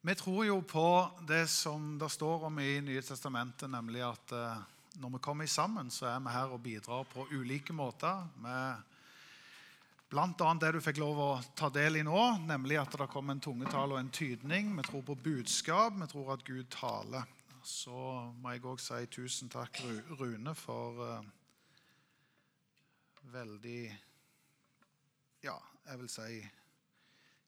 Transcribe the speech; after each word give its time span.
Vi 0.00 0.14
tror 0.14 0.44
jo 0.46 0.60
på 0.62 1.10
det 1.26 1.46
som 1.50 1.98
det 1.98 2.08
står 2.08 2.44
om 2.46 2.58
i 2.58 2.80
Nye 2.80 3.02
testamentet, 3.02 3.66
nemlig 3.70 4.04
at 4.06 4.32
eh, 4.32 4.60
når 5.02 5.10
vi 5.10 5.18
kommer 5.18 5.46
sammen, 5.46 5.90
så 5.90 6.06
er 6.06 6.20
vi 6.22 6.34
her 6.34 6.52
og 6.54 6.62
bidrar 6.62 7.08
på 7.10 7.26
ulike 7.34 7.74
måter. 7.74 8.22
Med 8.38 8.78
bl.a. 10.10 10.52
det 10.60 10.70
du 10.72 10.78
fikk 10.80 11.00
lov 11.02 11.18
å 11.18 11.30
ta 11.58 11.66
del 11.74 11.98
i 11.98 12.04
nå, 12.06 12.20
nemlig 12.46 12.78
at 12.78 12.94
det 12.94 13.08
kommer 13.10 13.34
en 13.34 13.42
tungetale 13.42 13.96
og 13.96 13.98
en 13.98 14.12
tydning. 14.14 14.70
Vi 14.78 14.86
tror 14.86 15.02
på 15.02 15.18
budskap, 15.24 15.98
vi 15.98 16.08
tror 16.12 16.30
at 16.36 16.46
Gud 16.46 16.70
taler. 16.70 17.26
Så 17.66 17.98
må 18.38 18.54
jeg 18.54 18.64
òg 18.70 18.78
si 18.80 19.02
tusen 19.10 19.50
takk, 19.50 19.82
Rune, 20.14 20.54
for 20.54 21.02
uh, 21.02 21.26
veldig 23.34 23.82
Ja, 25.42 25.58
jeg 25.90 26.00
vil 26.00 26.08
si 26.10 26.38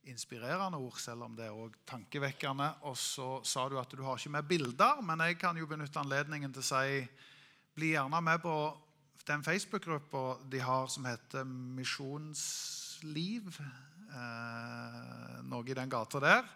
inspirerende 0.09 0.79
ord, 0.81 0.97
selv 0.99 1.27
om 1.27 1.35
det 1.37 1.47
er 1.47 1.57
også 1.57 1.85
tankevekkende. 1.93 2.71
Og 2.89 2.97
så 2.97 3.29
sa 3.45 3.69
du 3.69 3.79
at 3.81 3.93
du 3.93 4.03
har 4.07 4.19
ikke 4.19 4.37
med 4.37 4.49
bilder, 4.49 5.03
men 5.05 5.21
jeg 5.27 5.39
kan 5.41 5.57
jo 5.57 5.69
benytte 5.69 6.01
anledningen 6.01 6.55
til 6.55 6.65
å 6.65 6.71
si 6.71 7.03
bli 7.77 7.93
gjerne 7.95 8.21
med 8.25 8.43
på 8.43 8.57
den 9.29 9.45
Facebook-gruppa 9.45 10.41
de 10.51 10.61
har 10.65 10.89
som 10.91 11.07
heter 11.07 11.45
Misjonsliv. 11.47 13.61
Eh, 14.11 15.41
noe 15.47 15.69
i 15.69 15.77
den 15.77 15.93
gata 15.93 16.23
der. 16.23 16.49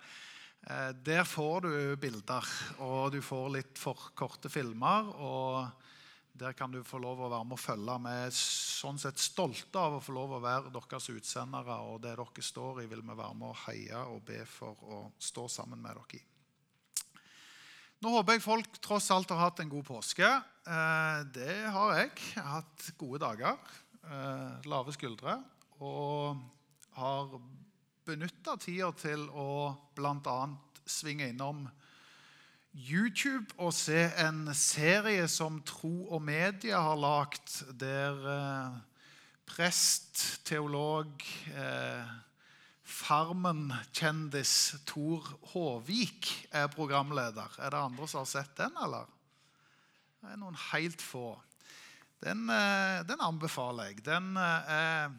Eh, 0.65 0.91
der 1.07 1.24
får 1.29 1.69
du 1.69 1.74
bilder, 2.01 2.49
og 2.83 3.13
du 3.15 3.21
får 3.23 3.52
litt 3.59 3.79
for 3.79 4.11
korte 4.16 4.51
filmer. 4.51 5.13
og 5.21 5.69
der 6.34 6.52
kan 6.52 6.73
du 6.73 6.80
få 6.83 6.98
lov 6.98 7.20
å 7.23 7.30
være 7.30 7.47
med 7.47 7.55
og 7.55 7.62
følge. 7.62 7.95
Vi 8.02 8.12
er 8.24 8.33
sånn 8.34 8.98
sett 8.98 9.20
stolte 9.23 9.79
av 9.79 9.98
å 9.98 10.02
få 10.02 10.15
lov 10.16 10.33
å 10.34 10.43
være 10.43 10.73
deres 10.74 11.07
utsendere. 11.12 11.77
Og 11.87 12.01
det 12.02 12.16
dere 12.19 12.47
står 12.48 12.83
i, 12.83 12.87
vil 12.91 13.05
vi 13.07 13.15
være 13.15 13.37
med 13.38 13.52
og 13.52 13.60
heie 13.69 14.01
og 14.10 14.24
be 14.27 14.41
for 14.51 14.83
å 14.83 15.02
stå 15.23 15.47
sammen 15.60 15.79
med 15.83 15.95
dere 15.95 16.19
i. 16.19 16.23
Nå 18.02 18.10
håper 18.16 18.37
jeg 18.37 18.45
folk 18.45 18.80
tross 18.85 19.07
alt 19.15 19.30
har 19.32 19.45
hatt 19.45 19.62
en 19.62 19.71
god 19.71 19.87
påske. 19.87 20.27
Eh, 20.27 21.21
det 21.38 21.55
har 21.73 21.95
jeg. 22.01 22.10
Jeg 22.35 22.43
har 22.43 22.59
hatt 22.59 22.88
gode 23.01 23.23
dager. 23.23 23.79
Eh, 24.02 24.66
lave 24.68 24.93
skuldre. 24.93 25.38
Og 25.79 26.43
har 26.99 27.38
benytta 28.05 28.59
tida 28.60 28.90
til 28.99 29.24
å 29.30 29.71
bl.a. 29.95 30.38
svinge 30.85 31.30
innom 31.30 31.62
YouTube 32.75 33.55
og 33.63 33.71
se 33.75 34.09
en 34.19 34.49
serie 34.59 35.29
som 35.30 35.61
Tro 35.63 36.09
og 36.11 36.23
Media 36.27 36.80
har 36.83 36.99
lagd, 36.99 37.53
der 37.79 38.17
eh, 38.33 38.79
prest, 39.47 40.43
teolog, 40.47 41.13
eh, 41.55 42.15
Farmen-kjendis 42.85 44.75
Tor 44.87 45.29
Håvik 45.52 46.33
er 46.51 46.67
programleder. 46.67 47.55
Er 47.63 47.71
det 47.71 47.79
andre 47.79 48.09
som 48.11 48.25
har 48.25 48.30
sett 48.33 48.57
den, 48.59 48.75
eller? 48.83 49.07
Det 50.21 50.33
er 50.33 50.41
noen 50.43 50.59
helt 50.73 51.02
få. 51.02 51.29
Den, 52.27 52.49
eh, 52.51 53.05
den 53.07 53.23
anbefaler 53.23 53.93
jeg. 53.93 54.02
Den 54.05 54.35
er 54.37 55.15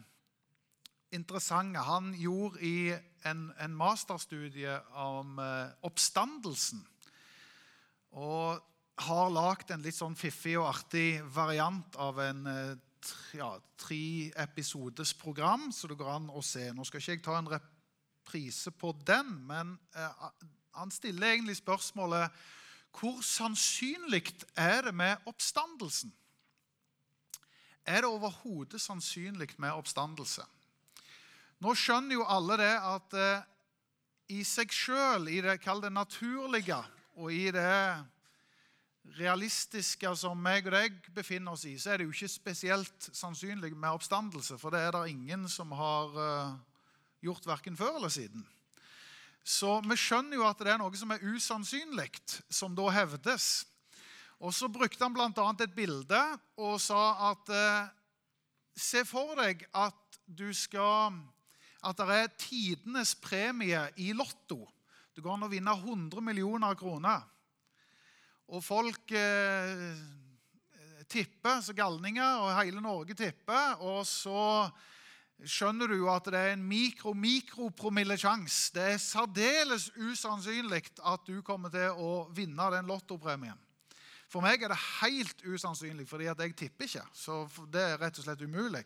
interessant. 1.10 1.78
Han 1.88 2.12
gjorde 2.20 2.60
i 2.60 2.92
en, 3.24 3.48
en 3.56 3.74
masterstudie 3.80 4.76
om 4.92 5.40
oppstandelsen 5.82 6.84
og 8.16 8.62
har 9.06 9.30
lagd 9.32 9.70
en 9.74 9.84
litt 9.84 9.96
sånn 9.96 10.16
fiffig 10.16 10.56
og 10.56 10.70
artig 10.70 11.20
variant 11.34 11.98
av 12.00 12.18
en 12.24 12.46
eh, 12.48 12.76
ja, 13.36 13.50
tre 13.78 14.32
episodes 14.40 15.12
program, 15.20 15.68
så 15.72 15.90
det 15.90 15.98
går 16.00 16.12
an 16.14 16.30
å 16.32 16.42
se. 16.44 16.70
Nå 16.72 16.86
skal 16.88 17.02
ikke 17.02 17.16
jeg 17.16 17.24
ta 17.26 17.36
en 17.38 17.50
reprise 17.52 18.72
på 18.72 18.94
den, 19.06 19.34
men 19.48 19.76
eh, 19.94 20.28
han 20.80 20.92
stiller 20.94 21.34
egentlig 21.34 21.58
spørsmålet 21.60 22.44
hvor 22.96 23.20
sannsynlig 23.20 24.30
er 24.56 24.86
det 24.88 24.94
med 24.96 25.28
oppstandelsen? 25.28 26.14
Er 27.86 28.02
det 28.02 28.08
overhodet 28.08 28.80
sannsynlig 28.80 29.52
med 29.62 29.76
oppstandelse? 29.76 30.42
Nå 31.60 31.74
skjønner 31.76 32.16
jo 32.16 32.24
alle 32.24 32.56
det 32.60 32.72
at 32.80 33.16
eh, 33.20 33.44
i 34.32 34.40
seg 34.48 34.72
sjøl, 34.72 35.28
i 35.28 35.42
det, 35.44 35.60
kall 35.62 35.84
det 35.84 35.92
naturlige, 35.92 36.80
og 37.16 37.32
i 37.32 37.48
det 37.54 38.04
realistiske 39.16 40.10
som 40.18 40.38
meg 40.42 40.66
og 40.66 40.74
deg 40.74 40.96
befinner 41.14 41.54
oss 41.54 41.64
i, 41.68 41.76
så 41.78 41.92
er 41.92 42.00
det 42.00 42.08
jo 42.08 42.14
ikke 42.14 42.30
spesielt 42.30 43.08
sannsynlig 43.14 43.72
med 43.74 43.94
oppstandelse, 43.94 44.58
for 44.60 44.74
det 44.74 44.82
er 44.82 44.92
det 44.96 45.12
ingen 45.12 45.46
som 45.48 45.72
har 45.76 46.18
uh, 46.18 46.56
gjort 47.24 47.46
verken 47.48 47.78
før 47.78 47.96
eller 48.00 48.12
siden. 48.12 48.44
Så 49.46 49.78
vi 49.86 49.96
skjønner 49.98 50.40
jo 50.40 50.46
at 50.48 50.58
det 50.58 50.72
er 50.74 50.80
noe 50.82 50.98
som 50.98 51.12
er 51.14 51.22
usannsynlig, 51.22 52.10
som 52.50 52.74
da 52.76 52.88
hevdes. 52.90 53.64
Og 54.42 54.52
så 54.52 54.68
brukte 54.68 55.00
han 55.00 55.14
bl.a. 55.14 55.30
et 55.30 55.76
bilde 55.76 56.22
og 56.60 56.80
sa 56.82 57.30
at 57.32 57.54
uh, 57.54 57.94
Se 58.76 59.06
for 59.08 59.38
deg 59.38 59.62
at 59.72 60.18
du 60.28 60.50
skal 60.52 61.14
At 61.80 61.96
det 61.96 62.16
er 62.18 62.34
tidenes 62.36 63.14
premie 63.16 63.86
i 63.96 64.10
Lotto. 64.12 64.66
Det 65.16 65.22
går 65.24 65.32
an 65.32 65.46
å 65.46 65.48
vinne 65.48 65.72
100 65.72 66.20
millioner 66.20 66.74
kroner. 66.76 67.22
Og 68.52 68.60
folk 68.60 69.08
eh, 69.16 69.96
tipper, 71.08 71.62
så 71.64 71.72
galninger, 71.72 72.44
og 72.44 72.52
hele 72.58 72.82
Norge 72.84 73.16
tipper. 73.16 73.80
Og 73.80 74.04
så 74.04 74.68
skjønner 75.40 75.88
du 75.88 76.04
at 76.12 76.28
det 76.28 76.36
er 76.36 76.52
en 76.52 76.68
mikro-mikropromillesjanse. 76.68 78.76
Det 78.76 78.84
er 78.92 79.00
særdeles 79.00 79.88
usannsynlig 79.96 80.84
at 81.00 81.24
du 81.24 81.40
kommer 81.40 81.72
til 81.72 81.96
å 81.96 82.28
vinne 82.36 82.68
den 82.76 82.84
lottopremien. 82.92 83.56
For 84.36 84.44
meg 84.44 84.60
er 84.60 84.68
det 84.68 84.76
helt 85.00 85.38
usannsynlig, 85.48 86.04
fordi 86.10 86.26
jeg 86.28 86.52
tipper 86.60 86.84
ikke. 86.84 87.04
Så 87.16 87.38
det 87.72 87.80
er 87.80 87.94
rett 87.96 88.18
og 88.20 88.26
slett 88.26 88.42
umulig. 88.44 88.82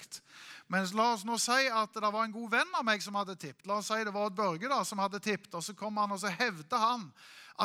Men 0.71 0.87
la 0.95 1.09
oss 1.17 1.25
nå 1.27 1.41
si 1.43 1.65
at 1.67 1.97
det 1.97 2.07
var 2.07 2.23
en 2.23 2.35
god 2.37 2.53
venn 2.53 2.77
av 2.79 2.85
meg 2.87 3.03
som 3.03 3.19
hadde 3.19 3.35
tippet. 3.35 3.67
La 3.67 3.81
oss 3.81 3.89
si 3.91 3.99
det 4.07 4.13
var 4.15 4.29
et 4.31 4.37
Børge 4.39 4.71
da, 4.71 4.79
som 4.87 5.03
hadde 5.03 5.19
tippet, 5.19 5.51
og 5.59 5.65
så 5.67 5.75
kom 5.75 5.99
han 5.99 6.15
og 6.15 6.21
så 6.23 6.31
hevde 6.31 6.79
han 6.79 7.09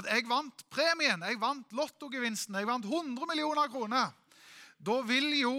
at 0.01 0.09
jeg 0.09 0.25
vant 0.25 0.66
premien. 0.73 1.28
Jeg 1.29 1.38
vant 1.38 1.78
lottogevinsten. 1.78 2.57
Jeg 2.57 2.72
vant 2.72 2.90
100 2.90 3.29
millioner 3.29 3.69
kroner. 3.69 4.17
Da 4.81 4.97
vil 5.06 5.29
jo 5.44 5.53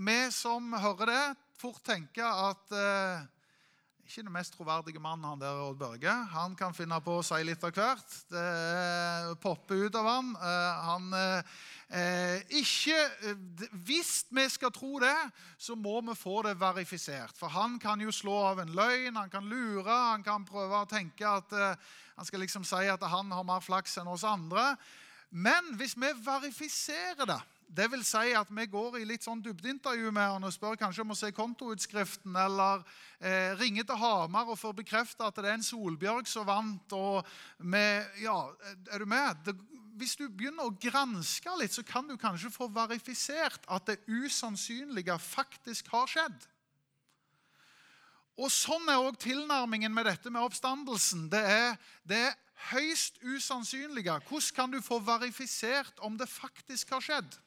vi 0.00 0.18
som 0.32 0.72
hører 0.72 1.12
det, 1.12 1.22
fort 1.60 1.84
tenke 1.84 2.24
at 2.24 2.72
eh, 2.72 3.28
ikke 4.08 4.22
den 4.24 4.32
mest 4.32 4.54
troverdige 4.56 5.00
mannen, 5.04 5.26
han 5.28 5.40
der 5.40 5.58
Odd 5.60 5.76
Børge. 5.76 6.12
Han 6.32 6.54
kan 6.56 6.72
finne 6.72 6.96
på 7.04 7.18
å 7.18 7.24
si 7.26 7.42
litt 7.44 7.64
av 7.66 7.74
hvert. 7.76 8.14
Det 8.32 9.34
popper 9.42 9.82
ut 9.84 9.98
av 10.00 10.08
han. 10.08 10.30
Eh, 10.32 10.78
han 10.86 11.16
eh, 11.18 12.54
ikke, 12.56 12.96
Hvis 13.84 14.12
vi 14.32 14.46
skal 14.48 14.72
tro 14.72 14.96
det, 15.02 15.12
så 15.60 15.76
må 15.76 15.98
vi 16.06 16.16
få 16.16 16.40
det 16.46 16.56
verifisert. 16.56 17.36
For 17.36 17.52
han 17.52 17.76
kan 17.82 18.00
jo 18.00 18.14
slå 18.14 18.38
av 18.54 18.64
en 18.64 18.72
løgn, 18.72 19.20
han 19.20 19.28
kan 19.28 19.44
lure, 19.44 19.92
han 19.92 20.24
kan 20.24 20.48
prøve 20.48 20.80
å 20.80 20.88
tenke 20.88 21.28
at 21.28 21.52
eh, 21.52 21.92
han 22.16 22.30
skal 22.30 22.40
liksom 22.46 22.64
si 22.64 22.88
at 22.88 23.04
han 23.04 23.36
har 23.36 23.44
mer 23.44 23.60
flaks 23.60 24.00
enn 24.00 24.08
oss 24.08 24.24
andre. 24.24 24.70
Men 25.28 25.74
hvis 25.76 25.98
vi 26.00 26.14
verifiserer 26.24 27.28
det 27.28 27.42
det 27.68 27.90
vil 27.92 28.04
si 28.06 28.32
at 28.32 28.48
vi 28.48 28.64
går 28.70 28.96
i 28.98 29.06
litt 29.06 29.26
sånn 29.26 29.42
dybdeintervju 29.44 30.10
med 30.14 30.32
han 30.32 30.46
og 30.48 30.52
spør 30.54 30.78
kanskje 30.80 31.04
om 31.04 31.12
å 31.12 31.18
se 31.18 31.28
kontoutskriften, 31.36 32.36
eller 32.40 32.80
eh, 33.20 33.52
ringer 33.60 33.84
til 33.84 34.00
Hamar 34.00 34.48
og 34.48 34.56
får 34.58 34.76
bekreftet 34.78 35.26
at 35.26 35.36
det 35.36 35.50
er 35.50 35.58
en 35.58 35.66
Solbjørg 35.66 36.30
som 36.30 36.46
vant. 36.48 36.94
og 36.96 37.26
med, 37.58 38.08
ja, 38.22 38.38
Er 38.92 39.04
du 39.04 39.06
med? 39.06 39.44
Det, 39.44 39.54
hvis 40.00 40.16
du 40.16 40.28
begynner 40.28 40.64
å 40.68 40.76
granske 40.80 41.56
litt, 41.60 41.74
så 41.74 41.84
kan 41.84 42.08
du 42.08 42.16
kanskje 42.16 42.54
få 42.54 42.70
verifisert 42.72 43.66
at 43.68 43.86
det 43.90 43.98
usannsynlige 44.06 45.18
faktisk 45.20 45.90
har 45.92 46.08
skjedd. 46.08 46.46
Og 48.38 48.52
Sånn 48.54 48.86
er 48.88 49.02
òg 49.02 49.18
tilnærmingen 49.20 49.92
med 49.92 50.06
dette 50.06 50.30
med 50.30 50.46
oppstandelsen. 50.46 51.26
Det 51.28 51.42
er, 51.42 51.74
det 52.06 52.20
er 52.30 52.36
høyst 52.70 53.18
usannsynlige. 53.20 54.14
Hvordan 54.28 54.54
kan 54.54 54.72
du 54.72 54.80
få 54.80 55.00
verifisert 55.02 55.98
om 56.06 56.16
det 56.16 56.30
faktisk 56.30 56.94
har 56.94 57.04
skjedd? 57.04 57.38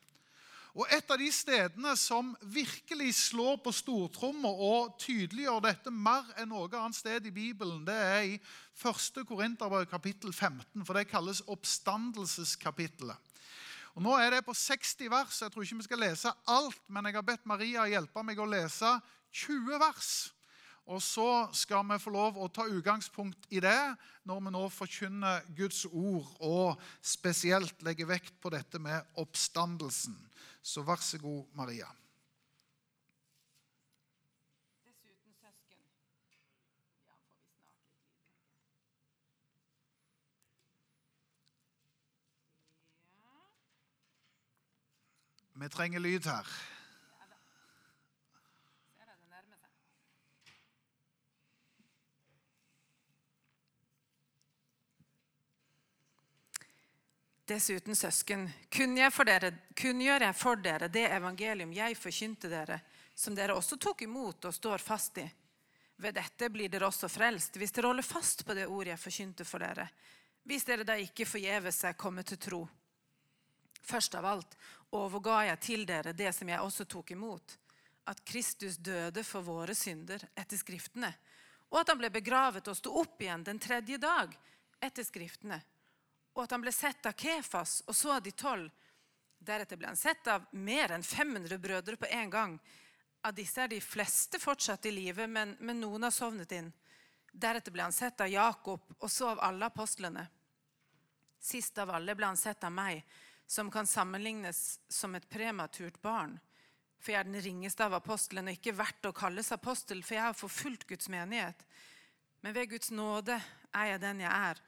Og 0.71 0.88
Et 0.88 1.09
av 1.12 1.19
de 1.19 1.27
stedene 1.35 1.91
som 2.00 2.29
virkelig 2.47 3.09
slår 3.18 3.57
på 3.63 3.73
stortromma 3.75 4.47
og 4.47 4.94
tydeliggjør 5.03 5.65
dette 5.65 5.91
mer 5.91 6.29
enn 6.39 6.47
noe 6.53 6.69
annet 6.79 6.95
sted 6.95 7.27
i 7.27 7.33
Bibelen, 7.35 7.83
det 7.88 7.95
er 7.95 8.21
i 8.29 8.38
1. 8.79 9.25
Korinterbrev 9.27 9.89
kapittel 9.91 10.31
15, 10.31 10.85
for 10.88 10.95
det 10.95 11.09
kalles 11.12 11.44
oppstandelseskapittelet. 11.51 13.19
Og 14.00 14.06
Nå 14.06 14.15
er 14.15 14.31
det 14.31 14.45
på 14.47 14.56
60 14.56 15.09
vers. 15.12 15.41
Jeg 15.44 15.51
tror 15.51 15.65
ikke 15.65 15.81
vi 15.81 15.89
skal 15.89 16.00
lese 16.06 16.31
alt, 16.47 16.83
men 16.88 17.09
jeg 17.09 17.19
har 17.19 17.27
bedt 17.27 17.50
Maria 17.50 17.89
hjelpe 17.91 18.24
meg 18.24 18.39
å 18.39 18.47
lese 18.47 18.94
20 19.44 19.81
vers. 19.81 20.12
Og 20.91 20.99
så 20.99 21.47
skal 21.55 21.85
vi 21.88 21.99
få 22.03 22.11
lov 22.11 22.35
å 22.35 22.49
ta 22.51 22.65
utgangspunkt 22.67 23.45
i 23.55 23.61
det 23.63 23.79
når 24.27 24.41
vi 24.43 24.51
nå 24.51 24.63
forkynner 24.75 25.45
Guds 25.55 25.85
ord, 25.88 26.27
og 26.43 26.81
spesielt 26.99 27.79
legger 27.88 28.09
vekt 28.11 28.35
på 28.43 28.51
dette 28.51 28.81
med 28.81 28.99
oppstandelsen. 29.21 30.17
Så 30.61 30.83
vær 30.83 30.99
så 30.99 31.21
god, 31.21 31.45
Maria. 31.55 31.88
Vi 45.61 45.69
trenger 45.69 46.01
lyd 46.01 46.25
her. 46.25 46.47
Dessuten, 57.51 57.95
søsken, 57.98 58.45
kunngjør 58.71 59.09
jeg 59.27 60.24
jeg 60.24 60.36
for 60.39 60.59
dere 60.63 60.88
det 60.88 61.03
evangelium 61.12 61.74
jeg 61.75 61.98
forkynte 62.00 62.48
dere, 62.48 62.77
som 63.15 63.36
dere 63.36 63.57
også 63.57 63.75
tok 63.75 64.06
imot 64.06 64.45
og 64.48 64.53
står 64.56 64.80
fast 64.80 65.18
i. 65.19 65.25
Ved 66.00 66.15
dette 66.15 66.48
blir 66.50 66.69
dere 66.71 66.88
også 66.88 67.09
frelst, 67.12 67.57
hvis 67.59 67.74
dere 67.75 67.89
holder 67.89 68.07
fast 68.07 68.45
på 68.48 68.56
det 68.56 68.69
ordet 68.69 68.94
jeg 68.94 69.01
forkynte 69.01 69.48
for 69.50 69.59
dere, 69.59 69.89
hvis 70.48 70.63
dere 70.69 70.86
da 70.88 70.95
ikke 70.95 71.27
forgjeves 71.27 71.81
er 71.89 71.98
kommet 72.00 72.31
til 72.31 72.39
tro. 72.39 72.62
Først 73.83 74.15
av 74.15 74.30
alt 74.31 74.56
overga 74.95 75.42
jeg 75.50 75.62
til 75.65 75.86
dere 75.89 76.15
det 76.15 76.31
som 76.38 76.48
jeg 76.48 76.62
også 76.62 76.88
tok 76.88 77.12
imot, 77.18 77.57
at 78.07 78.24
Kristus 78.24 78.80
døde 78.80 79.25
for 79.27 79.44
våre 79.44 79.75
synder 79.75 80.24
etter 80.39 80.56
Skriftene, 80.62 81.12
og 81.68 81.83
at 81.83 81.92
han 81.92 82.00
ble 82.00 82.13
begravet 82.15 82.71
og 82.71 82.80
sto 82.80 82.95
opp 83.03 83.19
igjen 83.19 83.44
den 83.44 83.59
tredje 83.59 84.00
dag 84.00 84.31
etter 84.80 85.03
Skriftene, 85.03 85.59
og 86.33 86.44
at 86.44 86.54
han 86.56 86.63
ble 86.63 86.72
sett 86.72 87.06
av 87.06 87.18
Kefas 87.18 87.81
og 87.88 87.95
så 87.95 88.16
av 88.16 88.24
de 88.24 88.31
tolv. 88.31 88.69
Deretter 89.42 89.80
ble 89.80 89.89
han 89.89 90.00
sett 90.00 90.28
av 90.30 90.45
mer 90.51 90.94
enn 90.95 91.04
500 91.04 91.57
brødre 91.57 91.98
på 91.98 92.10
en 92.13 92.30
gang. 92.30 92.60
Av 93.25 93.33
disse 93.36 93.62
er 93.62 93.72
de 93.72 93.81
fleste 93.81 94.39
fortsatt 94.39 94.86
i 94.86 94.94
live, 94.94 95.28
men, 95.28 95.56
men 95.60 95.81
noen 95.81 96.06
har 96.07 96.13
sovnet 96.13 96.54
inn. 96.57 96.69
Deretter 97.31 97.74
ble 97.74 97.83
han 97.88 97.95
sett 97.95 98.22
av 98.22 98.30
Jakob 98.30 98.86
og 99.00 99.10
så 99.12 99.31
av 99.31 99.42
alle 99.48 99.68
apostlene. 99.72 100.28
Sist 101.42 101.78
av 101.81 101.89
alle 101.95 102.16
ble 102.16 102.30
han 102.30 102.38
sett 102.38 102.63
av 102.63 102.74
meg, 102.75 103.01
som 103.48 103.72
kan 103.72 103.88
sammenlignes 103.88 104.80
som 104.88 105.16
et 105.16 105.30
prematurt 105.30 105.98
barn. 106.01 106.38
For 107.01 107.16
jeg 107.16 107.24
er 107.24 107.30
den 107.31 107.42
ringeste 107.42 107.86
av 107.86 107.98
apostlene, 107.98 108.54
og 108.54 108.60
ikke 108.60 108.77
verdt 108.77 109.07
å 109.10 109.16
kalles 109.16 109.50
apostel, 109.56 110.04
for 110.06 110.19
jeg 110.19 110.27
har 110.27 110.38
forfulgt 110.38 110.86
Guds 110.88 111.10
menighet. 111.10 111.66
Men 112.45 112.54
ved 112.54 112.69
Guds 112.75 112.92
nåde 112.94 113.39
er 113.74 113.94
jeg 113.94 114.04
den 114.04 114.22
jeg 114.22 114.31
er. 114.51 114.62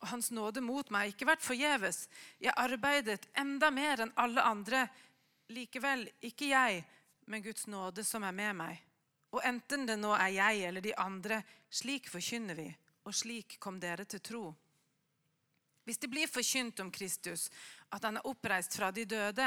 Og 0.00 0.08
Hans 0.08 0.30
nåde 0.32 0.62
mot 0.64 0.88
meg 0.90 1.12
ikke 1.12 1.28
vært 1.28 1.44
forgjeves. 1.44 2.06
Jeg 2.40 2.56
arbeidet 2.56 3.28
enda 3.38 3.70
mer 3.70 4.06
enn 4.06 4.14
alle 4.20 4.44
andre. 4.48 4.86
Likevel 5.52 6.06
ikke 6.24 6.48
jeg, 6.52 6.84
men 7.28 7.44
Guds 7.44 7.66
nåde 7.68 8.04
som 8.06 8.24
er 8.24 8.36
med 8.36 8.56
meg. 8.62 8.80
Og 9.36 9.44
enten 9.46 9.84
det 9.86 9.98
nå 10.00 10.14
er 10.16 10.32
jeg 10.34 10.64
eller 10.68 10.84
de 10.84 10.94
andre, 10.98 11.42
slik 11.70 12.08
forkynner 12.10 12.56
vi, 12.58 12.66
og 13.06 13.14
slik 13.14 13.58
kom 13.62 13.78
dere 13.82 14.06
til 14.08 14.22
tro. 14.24 14.44
Hvis 15.86 16.00
det 16.02 16.10
blir 16.10 16.30
forkynt 16.30 16.80
om 16.80 16.90
Kristus, 16.90 17.48
at 17.90 18.04
han 18.06 18.18
er 18.18 18.26
oppreist 18.26 18.74
fra 18.76 18.90
de 18.94 19.04
døde, 19.08 19.46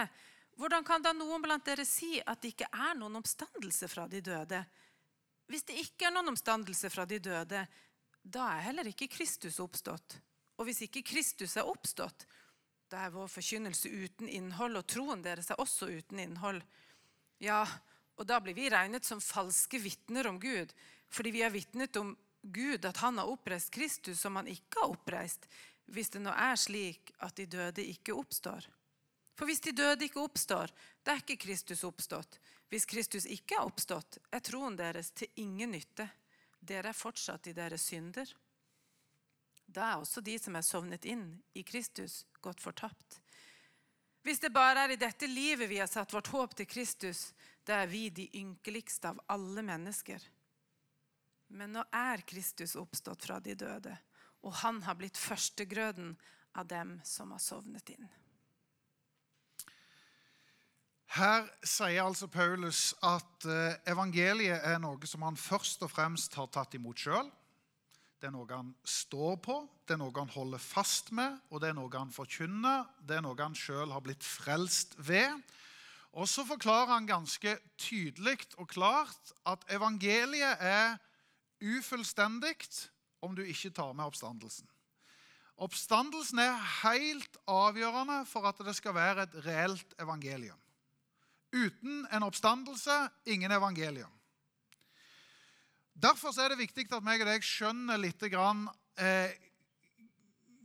hvordan 0.57 0.85
kan 0.85 1.01
da 1.01 1.13
noen 1.17 1.41
blant 1.41 1.65
dere 1.65 1.85
si 1.87 2.19
at 2.21 2.41
det 2.41 2.53
ikke 2.53 2.69
er 2.69 2.97
noen 2.99 3.17
oppstandelse 3.19 3.89
fra 3.89 4.05
de 4.07 4.21
døde? 4.21 4.59
Hvis 5.49 5.65
det 5.67 5.79
ikke 5.81 6.07
er 6.07 6.13
noen 6.15 6.31
oppstandelse 6.33 6.91
fra 6.93 7.05
de 7.09 7.19
døde, 7.19 7.63
da 8.23 8.45
er 8.53 8.67
heller 8.69 8.87
ikke 8.91 9.09
Kristus 9.11 9.59
oppstått. 9.63 10.19
Og 10.57 10.67
hvis 10.67 10.83
ikke 10.85 11.05
Kristus 11.05 11.57
er 11.57 11.69
oppstått, 11.69 12.27
da 12.91 13.07
er 13.07 13.13
vår 13.15 13.29
forkynnelse 13.31 13.89
uten 13.89 14.29
innhold, 14.29 14.77
og 14.77 14.87
troen 14.89 15.23
deres 15.25 15.49
er 15.49 15.61
også 15.61 15.89
uten 15.89 16.19
innhold. 16.21 16.61
Ja, 17.41 17.63
og 18.19 18.27
da 18.29 18.37
blir 18.43 18.53
vi 18.57 18.69
regnet 18.69 19.07
som 19.07 19.23
falske 19.23 19.81
vitner 19.81 20.29
om 20.29 20.37
Gud, 20.39 20.73
fordi 21.09 21.33
vi 21.33 21.41
har 21.41 21.53
vitnet 21.53 21.97
om 21.97 22.13
Gud 22.43 22.85
at 22.85 22.99
han 23.01 23.17
har 23.17 23.31
oppreist 23.31 23.71
Kristus 23.73 24.21
som 24.21 24.35
han 24.35 24.49
ikke 24.51 24.81
har 24.83 24.93
oppreist, 24.93 25.47
hvis 25.89 26.13
det 26.13 26.21
nå 26.23 26.31
er 26.35 26.57
slik 26.59 27.13
at 27.23 27.35
de 27.39 27.47
døde 27.49 27.85
ikke 27.87 28.15
oppstår. 28.15 28.67
For 29.33 29.49
hvis 29.49 29.63
de 29.65 29.73
døde 29.73 30.05
ikke 30.05 30.21
oppstår, 30.21 30.71
da 31.03 31.15
er 31.15 31.23
ikke 31.23 31.41
Kristus 31.47 31.83
oppstått. 31.87 32.37
Hvis 32.69 32.85
Kristus 32.89 33.25
ikke 33.29 33.57
er 33.57 33.65
oppstått, 33.65 34.19
er 34.29 34.43
troen 34.45 34.77
deres 34.77 35.11
til 35.17 35.31
ingen 35.41 35.73
nytte. 35.73 36.05
Dere 36.61 36.93
er 36.93 36.97
fortsatt 36.97 37.49
i 37.49 37.55
deres 37.57 37.89
synder. 37.89 38.29
Da 39.73 39.87
er 39.89 40.01
også 40.01 40.21
de 40.21 40.37
som 40.37 40.55
er 40.55 40.65
sovnet 40.65 41.05
inn 41.09 41.25
i 41.57 41.63
Kristus, 41.65 42.23
gått 42.41 42.61
fortapt. 42.61 43.19
Hvis 44.23 44.39
det 44.39 44.53
bare 44.55 44.85
er 44.85 44.93
i 44.93 44.99
dette 45.01 45.27
livet 45.27 45.67
vi 45.67 45.81
har 45.81 45.89
satt 45.91 46.13
vårt 46.13 46.29
håp 46.31 46.53
til 46.55 46.69
Kristus, 46.69 47.31
da 47.65 47.81
er 47.81 47.89
vi 47.91 48.05
de 48.13 48.29
ynkeligste 48.39 49.09
av 49.09 49.19
alle 49.33 49.65
mennesker. 49.65 50.21
Men 51.53 51.73
nå 51.75 51.83
er 51.91 52.23
Kristus 52.27 52.77
oppstått 52.79 53.25
fra 53.25 53.39
de 53.43 53.55
døde, 53.57 53.97
og 54.45 54.55
han 54.61 54.81
har 54.85 54.97
blitt 54.99 55.19
førstegrøden 55.19 56.13
av 56.55 56.69
dem 56.69 56.99
som 57.07 57.33
har 57.33 57.41
sovnet 57.41 57.89
inn. 57.95 58.07
Her 61.13 61.45
sier 61.61 62.01
altså 62.01 62.27
Paulus 62.31 62.93
at 63.05 63.45
eh, 63.45 63.75
evangeliet 63.91 64.63
er 64.65 64.79
noe 64.81 65.09
som 65.09 65.21
han 65.27 65.37
først 65.37 65.83
og 65.85 65.91
fremst 65.93 66.33
har 66.39 66.49
tatt 66.53 66.73
imot 66.79 66.97
sjøl. 67.05 67.29
Det 68.23 68.29
er 68.29 68.37
noe 68.37 68.55
han 68.55 68.69
står 68.87 69.33
på, 69.43 69.53
det 69.83 69.97
er 69.97 69.99
noe 69.99 70.15
han 70.15 70.29
holder 70.31 70.61
fast 70.63 71.09
med, 71.11 71.41
og 71.51 71.59
det 71.59 71.73
er 71.73 71.75
noe 71.75 71.91
han 71.91 72.13
forkynner. 72.15 72.85
Det 73.03 73.17
er 73.17 73.25
noe 73.25 73.35
han 73.35 73.57
sjøl 73.59 73.91
har 73.91 73.99
blitt 74.05 74.23
frelst 74.23 74.95
ved. 74.95 75.41
Og 76.15 76.29
så 76.31 76.45
forklarer 76.47 76.93
han 76.93 77.09
ganske 77.09 77.57
tydelig 77.75 78.37
og 78.55 78.69
klart 78.71 79.33
at 79.43 79.67
evangeliet 79.75 80.63
er 80.63 80.95
ufullstendig 81.59 82.55
om 83.19 83.35
du 83.35 83.43
ikke 83.43 83.73
tar 83.75 83.91
med 83.91 84.07
oppstandelsen. 84.07 84.71
Oppstandelsen 85.59 86.39
er 86.45 86.63
helt 86.79 87.35
avgjørende 87.43 88.21
for 88.31 88.47
at 88.47 88.63
det 88.63 88.77
skal 88.79 88.95
være 88.95 89.27
et 89.27 89.39
reelt 89.49 89.99
evangelium. 89.99 90.63
Uten 91.51 92.07
en 92.07 92.31
oppstandelse 92.31 93.01
ingen 93.27 93.51
evangelium. 93.51 94.15
Derfor 95.93 96.33
er 96.41 96.53
det 96.53 96.61
viktig 96.61 96.87
at 96.91 97.05
meg 97.05 97.21
og 97.21 97.29
deg 97.29 97.45
skjønner 97.45 97.99
litt 98.01 98.23
grann, 98.33 98.65
eh, 98.97 99.31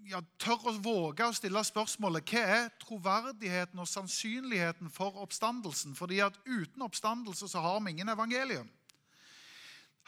ja, 0.09 0.23
tør 0.41 0.71
å 0.71 0.73
våge 0.81 1.27
å 1.27 1.35
stille 1.37 1.61
spørsmålet 1.65 2.33
hva 2.33 2.45
er 2.57 2.71
troverdigheten 2.81 3.79
og 3.79 3.89
sannsynligheten 3.91 4.91
for 4.91 5.21
oppstandelsen. 5.21 5.95
Fordi 5.99 6.23
at 6.25 6.39
uten 6.47 6.83
oppstandelse 6.83 7.49
så 7.49 7.61
har 7.61 7.81
vi 7.85 7.93
ingen 7.93 8.09
evangelium. 8.09 8.71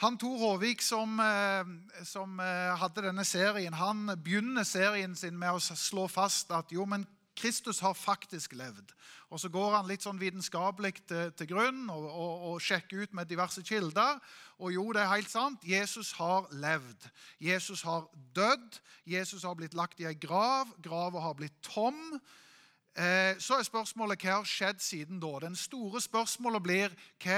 Han 0.01 0.17
Tor 0.17 0.39
Håvik 0.41 0.81
som, 0.81 1.21
eh, 1.21 2.05
som 2.09 2.41
eh, 2.41 2.77
hadde 2.81 3.03
denne 3.05 3.25
serien, 3.29 3.75
han 3.77 4.07
begynner 4.17 4.65
serien 4.65 5.13
sin 5.17 5.37
med 5.37 5.53
å 5.53 5.61
slå 5.61 6.07
fast 6.09 6.51
at 6.57 6.73
jo, 6.73 6.87
men 6.89 7.05
Kristus 7.41 7.81
har 7.81 7.97
faktisk 7.97 8.53
levd. 8.59 8.93
Og 9.31 9.41
Så 9.41 9.49
går 9.49 9.77
han 9.77 9.89
litt 9.89 10.05
sånn 10.05 10.21
vitenskapelig 10.21 10.93
til, 11.09 11.33
til, 11.39 11.49
grunn 11.53 11.87
og, 11.93 12.05
og, 12.05 12.45
og, 12.51 12.61
sjekker 12.61 13.05
ut 13.05 13.17
med 13.17 13.31
diverse 13.31 13.63
kilder. 13.67 14.21
Og 14.61 14.75
jo, 14.75 14.85
det 14.93 15.03
er 15.03 15.15
helt 15.15 15.31
sant. 15.33 15.65
Jesus 15.65 16.13
har 16.19 16.51
levd. 16.53 17.09
Jesus 17.41 17.85
har 17.87 18.09
dødd. 18.37 18.81
Jesus 19.09 19.47
har 19.49 19.57
blitt 19.57 19.77
lagt 19.79 20.03
i 20.03 20.09
ei 20.11 20.17
grav. 20.19 20.75
Grava 20.85 21.25
har 21.25 21.39
blitt 21.39 21.57
tom. 21.65 22.21
Eh, 22.99 23.37
så 23.39 23.55
er 23.55 23.63
spørsmålet 23.63 24.19
hva 24.19 24.41
har 24.41 24.47
skjedd 24.49 24.81
siden 24.83 25.21
da. 25.23 25.29
Den 25.45 25.55
store 25.55 26.01
spørsmålet 26.03 26.63
blir 26.65 26.95
hva, 27.23 27.37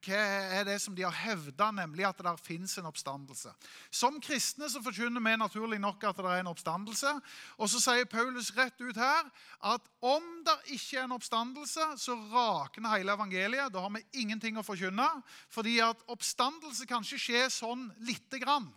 hva 0.00 0.20
er 0.56 0.64
det 0.64 0.78
som 0.80 0.94
de 0.96 1.04
har 1.04 1.12
hevda, 1.12 1.68
nemlig 1.76 2.06
at 2.08 2.16
det 2.16 2.24
der 2.24 2.40
fins 2.40 2.78
en 2.80 2.88
oppstandelse. 2.88 3.52
Som 3.92 4.16
kristne 4.24 4.70
så 4.72 4.80
forkynner 4.84 5.20
vi 5.20 5.34
naturlig 5.36 5.78
nok 5.82 6.06
at 6.08 6.16
det 6.16 6.30
er 6.30 6.40
en 6.40 6.48
oppstandelse. 6.54 7.12
Og 7.58 7.68
så 7.68 7.82
sier 7.84 8.08
Paulus 8.08 8.48
rett 8.56 8.80
ut 8.80 8.96
her 8.96 9.28
at 9.74 9.92
om 10.00 10.24
det 10.46 10.56
ikke 10.78 11.02
er 11.02 11.04
en 11.04 11.16
oppstandelse, 11.18 11.90
så 12.00 12.16
rakner 12.32 12.96
hele 12.96 13.12
evangeliet. 13.12 13.74
Da 13.74 13.84
har 13.84 13.92
vi 13.92 14.22
ingenting 14.24 14.56
å 14.56 14.64
forkynne. 14.64 15.10
Fordi 15.52 15.76
at 15.84 16.00
oppstandelse 16.08 16.88
kan 16.88 17.04
ikke 17.04 17.20
skje 17.20 17.44
sånn 17.52 17.90
lite 18.08 18.40
grann. 18.40 18.70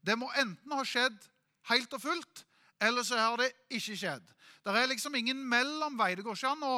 Det 0.00 0.16
må 0.16 0.30
enten 0.40 0.72
ha 0.72 0.80
skjedd 0.86 1.20
helt 1.68 1.92
og 1.92 2.00
fullt, 2.00 2.46
eller 2.80 3.04
så 3.04 3.18
har 3.20 3.40
det 3.42 3.50
ikke 3.74 3.96
skjedd. 3.98 4.32
Det 4.66 4.82
er 4.82 4.88
liksom 4.90 5.14
ingen 5.14 5.42
mellomvei. 5.46 6.14
Det 6.18 6.24
går 6.26 6.34
ikke 6.34 6.54
an 6.56 6.64
å 6.66 6.76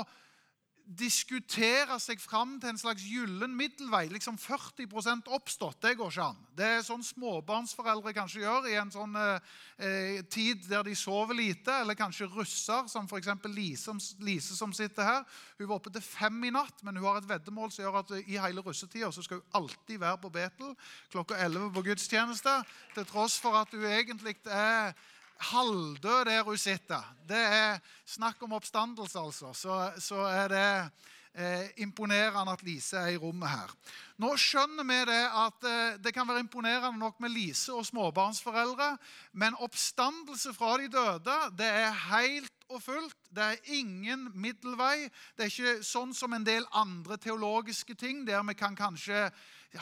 diskutere 0.88 1.99
seg 2.00 2.21
fram 2.21 2.54
til 2.61 2.71
en 2.71 2.80
slags 2.80 3.02
gyllen 3.04 3.52
middelvei. 3.57 4.07
liksom 4.09 4.38
40% 4.40 5.28
oppstått. 5.37 5.83
Det 5.83 5.97
går 5.97 6.12
ikke 6.12 6.28
an. 6.30 6.38
Det 6.57 6.64
er 6.64 6.85
sånn 6.85 7.04
småbarnsforeldre 7.04 8.14
kanskje 8.16 8.40
gjør 8.40 8.68
i 8.68 8.76
en 8.80 8.92
sånn 8.92 9.16
eh, 9.16 10.23
tid 10.33 10.64
der 10.68 10.85
de 10.85 10.95
sover 10.97 11.37
lite. 11.37 11.73
Eller 11.80 11.97
kanskje 11.97 12.28
russer, 12.33 12.88
som 12.88 13.09
f.eks. 13.09 13.28
Lise, 13.52 13.97
Lise 14.25 14.57
som 14.57 14.73
sitter 14.73 15.04
her. 15.04 15.28
Hun 15.59 15.68
var 15.68 15.76
oppe 15.76 15.92
til 15.92 16.04
fem 16.04 16.40
i 16.45 16.52
natt, 16.52 16.80
men 16.83 16.97
hun 16.97 17.09
har 17.09 17.21
et 17.21 17.28
veddemål 17.28 17.73
som 17.73 17.85
gjør 17.85 18.00
at 18.00 18.16
i 18.25 18.40
hele 18.40 18.64
russetida 18.64 19.12
så 19.12 19.25
skal 19.25 19.42
hun 19.42 19.61
alltid 19.61 20.00
være 20.00 20.21
på 20.25 20.33
Betel 20.33 20.75
klokka 21.12 21.37
11 21.37 21.73
på 21.76 21.85
gudstjeneste. 21.88 22.59
Til 22.97 23.09
tross 23.09 23.37
for 23.40 23.61
at 23.61 23.76
hun 23.76 23.85
egentlig 23.85 24.38
er 24.45 24.92
halvdød 25.38 26.25
der 26.25 26.42
hun 26.42 26.59
sitter. 26.59 27.14
Det 27.28 27.38
er 27.38 27.78
snakk 28.07 28.42
om 28.42 28.52
oppstandelse, 28.52 29.18
altså. 29.18 29.52
Så, 29.52 29.92
så 29.99 30.14
er 30.14 30.49
det 30.49 30.90
eh, 31.35 31.68
imponerende 31.82 32.52
at 32.52 32.62
Lise 32.66 32.99
er 33.00 33.14
i 33.14 33.20
rommet 33.20 33.50
her. 33.50 33.73
Nå 34.18 34.32
skjønner 34.40 34.87
vi 34.88 34.99
det 35.11 35.25
at 35.42 35.66
eh, 35.68 35.99
det 36.02 36.12
kan 36.14 36.28
være 36.28 36.44
imponerende 36.44 36.99
nok 36.99 37.20
med 37.20 37.35
Lise 37.35 37.75
og 37.75 37.87
småbarnsforeldre, 37.87 38.94
men 39.32 39.58
oppstandelse 39.62 40.54
fra 40.56 40.76
de 40.80 40.88
døde 40.92 41.37
det 41.58 41.68
er 41.68 41.92
helt 42.08 42.54
og 42.68 42.82
fullt. 42.82 43.16
Det 43.32 43.44
er 43.44 43.70
ingen 43.78 44.28
middelvei. 44.35 45.08
Det 45.37 45.47
er 45.47 45.52
ikke 45.52 45.87
sånn 45.87 46.12
som 46.16 46.35
en 46.37 46.44
del 46.44 46.66
andre 46.76 47.16
teologiske 47.20 47.97
ting, 47.97 48.26
der 48.28 48.42
vi 48.49 48.56
kan 48.58 48.76
kanskje 48.76 49.28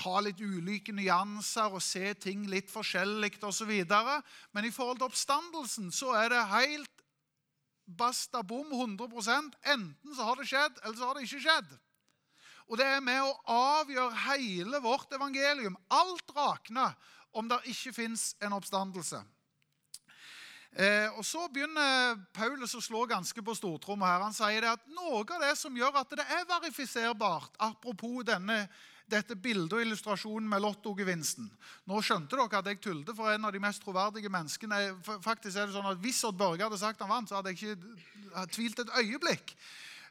ha 0.03 0.21
litt 0.23 0.41
ulike 0.43 0.95
nyanser 0.95 1.75
og 1.75 1.83
se 1.83 2.13
ting 2.19 2.47
litt 2.51 2.71
forskjellig 2.71 3.37
osv. 3.47 3.73
Men 4.53 4.67
i 4.67 4.75
forhold 4.75 5.01
til 5.01 5.11
oppstandelsen 5.11 5.93
så 5.95 6.15
er 6.19 6.35
det 6.35 6.47
helt 6.51 6.96
basta 7.87 8.43
bom 8.43 8.67
100% 8.73 9.55
Enten 9.63 10.15
så 10.15 10.23
har 10.27 10.37
det 10.37 10.49
skjedd, 10.51 10.81
eller 10.83 10.97
så 10.97 11.07
har 11.07 11.15
det 11.15 11.27
ikke 11.27 11.45
skjedd. 11.47 11.77
Og 12.67 12.81
det 12.81 12.87
er 12.87 13.05
med 13.05 13.23
å 13.23 13.37
avgjøre 13.53 14.25
hele 14.27 14.81
vårt 14.83 15.13
evangelium. 15.15 15.77
Alt 15.95 16.33
rakner 16.35 16.97
om 17.37 17.49
det 17.49 17.61
ikke 17.71 17.95
fins 17.95 18.33
en 18.43 18.57
oppstandelse. 18.57 19.21
Eh, 20.77 21.09
og 21.17 21.25
Så 21.25 21.47
begynner 21.49 22.19
Paulus 22.35 22.75
å 22.75 22.83
slå 22.83 23.07
ganske 23.07 23.43
på 23.43 23.55
stortromma. 23.55 24.07
her. 24.07 24.21
Han 24.21 24.35
sier 24.35 24.61
det 24.61 24.71
at 24.71 24.87
noe 24.87 25.23
av 25.23 25.41
det 25.41 25.55
som 25.57 25.77
gjør 25.77 26.01
at 26.01 26.11
det 26.11 26.27
er 26.27 26.45
verifiserbart, 26.45 27.55
apropos 27.59 28.25
denne, 28.25 28.69
dette 29.11 29.37
bildet 29.39 29.73
og 29.77 29.83
illustrasjonen 29.85 30.49
med 30.51 30.63
lottogevinsten 30.65 31.49
Nå 31.87 32.01
skjønte 32.03 32.35
dere 32.35 32.61
at 32.61 32.71
jeg 32.73 32.81
tullet, 32.83 33.13
for 33.15 33.31
en 33.31 33.47
av 33.47 33.55
de 33.55 33.63
mest 33.63 33.83
troverdige 33.85 34.31
menneskene. 34.33 34.81
Faktisk 35.23 35.55
er 35.55 35.69
det 35.69 35.77
sånn 35.77 35.87
at 35.93 36.01
Hvis 36.03 36.25
Odd 36.27 36.39
Børge 36.39 36.67
hadde 36.67 36.81
sagt 36.81 37.03
han 37.05 37.13
vant, 37.13 37.31
så 37.31 37.39
hadde 37.39 37.53
jeg 37.53 37.77
ikke 37.77 38.47
tvilt 38.55 38.83
et 38.83 38.95
øyeblikk. 39.03 39.55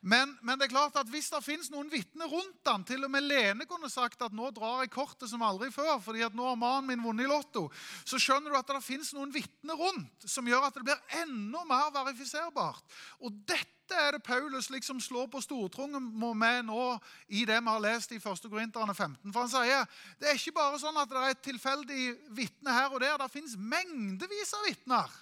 Men, 0.05 0.35
men, 0.45 0.59
det 0.59 0.67
er 0.67 0.74
klart 0.75 0.97
at 1.01 1.09
hvis 1.09 1.31
det 1.33 1.39
finnes 1.41 1.71
noen 1.74 1.88
vitner 1.89 2.29
rundt 2.29 2.69
han, 2.69 2.83
Til 2.85 3.07
og 3.07 3.09
med 3.09 3.25
Lene 3.25 3.65
kunne 3.65 3.89
sagt 3.89 4.21
at 4.21 4.35
nå 4.38 4.51
drar 4.53 4.83
jeg 4.83 4.91
kortet 4.93 5.31
som 5.31 5.41
aldri 5.41 5.71
før, 5.74 5.97
fordi 6.03 6.21
at 6.27 6.35
nå 6.38 6.45
har 6.45 6.59
mannen 6.62 6.91
min 6.91 7.01
vunnet 7.01 7.25
i 7.25 7.29
Lotto. 7.31 7.63
Så 8.05 8.19
skjønner 8.21 8.53
du 8.53 8.59
at 8.59 8.69
det 8.69 8.83
finnes 8.85 9.09
noen 9.17 9.33
vitner 9.33 9.79
rundt 9.79 10.27
som 10.29 10.45
gjør 10.45 10.67
at 10.67 10.77
det 10.77 10.85
blir 10.85 11.17
enda 11.24 11.65
mer 11.65 11.89
verifiserbart. 11.97 12.85
Og 13.25 13.33
dette 13.50 13.97
er 13.97 14.13
det 14.13 14.21
Paulus 14.25 14.69
liksom 14.74 15.01
slår 15.01 15.25
på 15.33 15.41
stortrungen 15.41 16.05
med 16.38 16.69
nå 16.69 16.85
i 17.33 17.41
det 17.50 17.57
vi 17.57 17.74
har 17.74 17.81
lest 17.81 18.13
i 18.13 18.21
1. 18.21 18.45
Korinterne 18.45 18.93
15. 18.93 19.33
For 19.33 19.41
han 19.41 19.53
sier 19.57 20.00
det 20.21 20.29
er 20.29 20.38
ikke 20.38 20.57
bare 20.62 20.81
sånn 20.85 21.01
at 21.01 21.09
det 21.09 21.21
er 21.21 21.33
et 21.33 21.45
tilfeldig 21.50 22.07
vitne 22.38 22.77
her 22.77 22.93
og 22.93 23.01
der. 23.01 23.17
Det 23.25 23.33
finnes 23.33 23.57
mengdevis 23.57 24.53
av 24.53 24.69
vitner. 24.69 25.21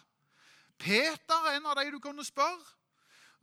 Peter 0.75 1.47
er 1.47 1.61
en 1.61 1.71
av 1.71 1.79
de 1.79 1.91
du 1.95 2.01
kunne 2.03 2.27
spørre. 2.27 2.82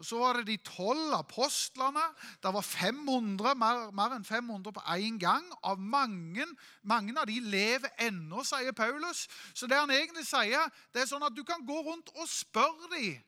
Og 0.01 0.07
Så 0.09 0.17
var 0.17 0.39
det 0.39 0.47
de 0.49 0.57
tolv 0.65 1.13
apostlene. 1.13 2.03
Det 2.41 2.53
var 2.55 2.65
500, 2.65 3.53
mer, 3.61 3.91
mer 3.93 4.15
enn 4.17 4.25
500 4.25 4.73
på 4.73 4.85
én 4.97 5.19
gang. 5.21 5.45
Av 5.61 5.77
mange, 5.77 6.47
mange 6.83 7.13
av 7.21 7.29
de 7.29 7.37
lever 7.45 7.93
ennå, 8.01 8.41
sier 8.49 8.73
Paulus. 8.73 9.27
Så 9.53 9.69
det 9.69 9.77
han 9.77 9.93
egentlig 9.93 10.25
sier, 10.25 10.73
det 10.95 11.03
er 11.03 11.11
sånn 11.11 11.27
at 11.27 11.37
du 11.37 11.45
kan 11.45 11.67
gå 11.69 11.83
rundt 11.85 12.09
og 12.17 12.31
spørre 12.33 12.89
dem 12.95 13.19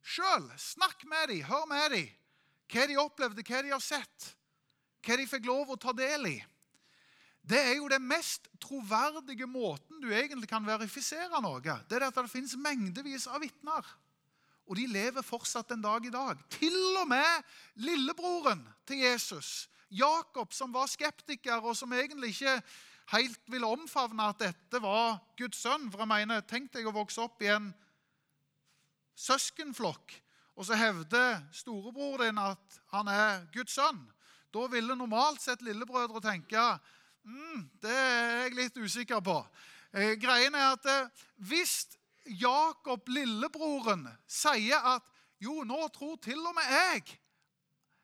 sjøl. 0.00 0.48
Snakk 0.56 1.04
med 1.04 1.34
dem, 1.34 1.44
hør 1.50 1.68
med 1.68 1.98
dem. 1.98 2.08
Hva 2.72 2.86
de 2.88 2.96
opplevde, 3.02 3.44
hva 3.44 3.60
de 3.66 3.74
har 3.74 3.84
sett. 3.84 4.32
Hva 5.04 5.18
de 5.20 5.28
fikk 5.28 5.50
lov 5.50 5.74
å 5.74 5.76
ta 5.76 5.92
del 5.92 6.30
i. 6.30 6.38
Det 7.42 7.58
er 7.58 7.74
jo 7.76 7.90
den 7.90 8.04
mest 8.06 8.46
troverdige 8.62 9.48
måten 9.50 10.00
du 10.00 10.08
egentlig 10.14 10.48
kan 10.48 10.64
verifisere 10.64 11.42
noe. 11.44 11.60
Det 11.60 11.98
er 11.98 12.06
at 12.06 12.16
det 12.16 12.30
finnes 12.32 12.56
mengdevis 12.56 13.26
av 13.28 13.42
vitner. 13.42 13.84
Og 14.66 14.78
de 14.78 14.86
lever 14.86 15.24
fortsatt 15.26 15.72
en 15.74 15.82
dag 15.82 16.06
i 16.06 16.12
dag. 16.12 16.38
Til 16.54 16.78
og 17.00 17.08
med 17.10 17.54
lillebroren 17.82 18.62
til 18.86 19.02
Jesus, 19.02 19.68
Jakob, 19.90 20.52
som 20.52 20.72
var 20.72 20.86
skeptiker, 20.88 21.60
og 21.60 21.76
som 21.76 21.92
egentlig 21.92 22.32
ikke 22.32 22.62
helt 23.12 23.40
ville 23.50 23.68
omfavne 23.68 24.30
at 24.30 24.40
dette 24.40 24.80
var 24.82 25.18
Guds 25.38 25.60
sønn. 25.60 25.90
For 25.90 26.04
jeg 26.04 26.12
mener, 26.14 26.44
Tenk 26.48 26.72
deg 26.72 26.88
å 26.88 26.94
vokse 26.94 27.20
opp 27.20 27.42
i 27.42 27.50
en 27.52 27.72
søskenflokk, 29.18 30.14
og 30.56 30.66
så 30.68 30.76
hevder 30.78 31.42
storebror 31.52 32.24
din 32.24 32.40
at 32.40 32.80
han 32.92 33.08
er 33.08 33.44
Guds 33.52 33.76
sønn. 33.76 34.00
Da 34.52 34.66
ville 34.68 34.96
normalt 34.96 35.40
sett 35.40 35.62
lillebrødre 35.64 36.20
tenke 36.20 36.60
mm, 37.24 37.68
det 37.80 37.92
er 37.92 38.32
jeg 38.42 38.56
litt 38.58 38.76
usikker 38.76 39.22
på. 39.24 39.38
Eh, 39.92 40.14
greien 40.20 40.54
er 40.56 40.74
at 40.74 40.88
eh, 40.88 41.24
Hvis 41.36 41.86
Jakob, 42.26 43.08
lillebroren, 43.08 44.06
sier 44.30 44.78
at 44.94 45.08
jo, 45.42 45.62
nå 45.66 45.88
tror 45.94 46.20
til 46.22 46.38
og 46.38 46.54
med 46.54 46.70
jeg 46.70 47.18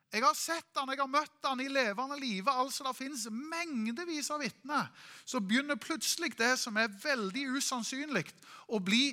jeg 0.09 0.25
har 0.25 0.37
sett 0.37 0.79
han, 0.79 0.89
jeg 0.89 1.03
har 1.03 1.11
møtt 1.11 1.45
han 1.45 1.61
i 1.61 1.69
levende 1.69 2.17
live. 2.17 2.49
Altså, 2.49 2.87
Det 2.87 2.97
finnes 2.97 3.27
mengdevis 3.29 4.31
av 4.33 4.41
vitner. 4.41 4.89
Så 5.29 5.41
begynner 5.41 5.77
plutselig 5.77 6.33
det 6.39 6.55
som 6.57 6.77
er 6.81 6.89
veldig 6.89 7.45
usannsynlig, 7.59 8.25
å 8.73 8.81
bli 8.81 9.13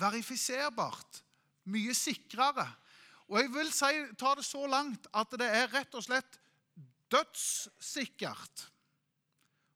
verifiserbart. 0.00 1.20
Mye 1.68 1.92
sikrere. 1.94 2.64
Og 3.28 3.36
jeg 3.36 3.52
vil 3.52 3.72
si, 3.72 3.92
ta 4.16 4.32
det 4.34 4.46
så 4.48 4.64
langt 4.66 5.06
at 5.12 5.36
det 5.38 5.46
er 5.46 5.68
rett 5.74 5.94
og 5.94 6.06
slett 6.08 6.40
dødssikkert. 7.12 8.64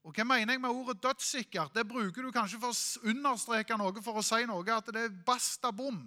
Og 0.04 0.12
Hva 0.12 0.24
mener 0.28 0.52
jeg 0.52 0.60
med 0.60 0.70
ordet 0.70 1.00
dødssikkert? 1.00 1.72
Det 1.72 1.86
bruker 1.88 2.26
du 2.26 2.32
kanskje 2.32 2.60
for 2.60 2.74
å 2.74 3.10
understreke 3.10 3.76
noe, 3.80 4.02
for 4.04 4.20
å 4.20 4.24
si 4.24 4.42
noe, 4.44 4.64
at 4.74 4.90
det 4.92 5.06
er 5.06 5.14
basta 5.24 5.72
bom. 5.72 6.02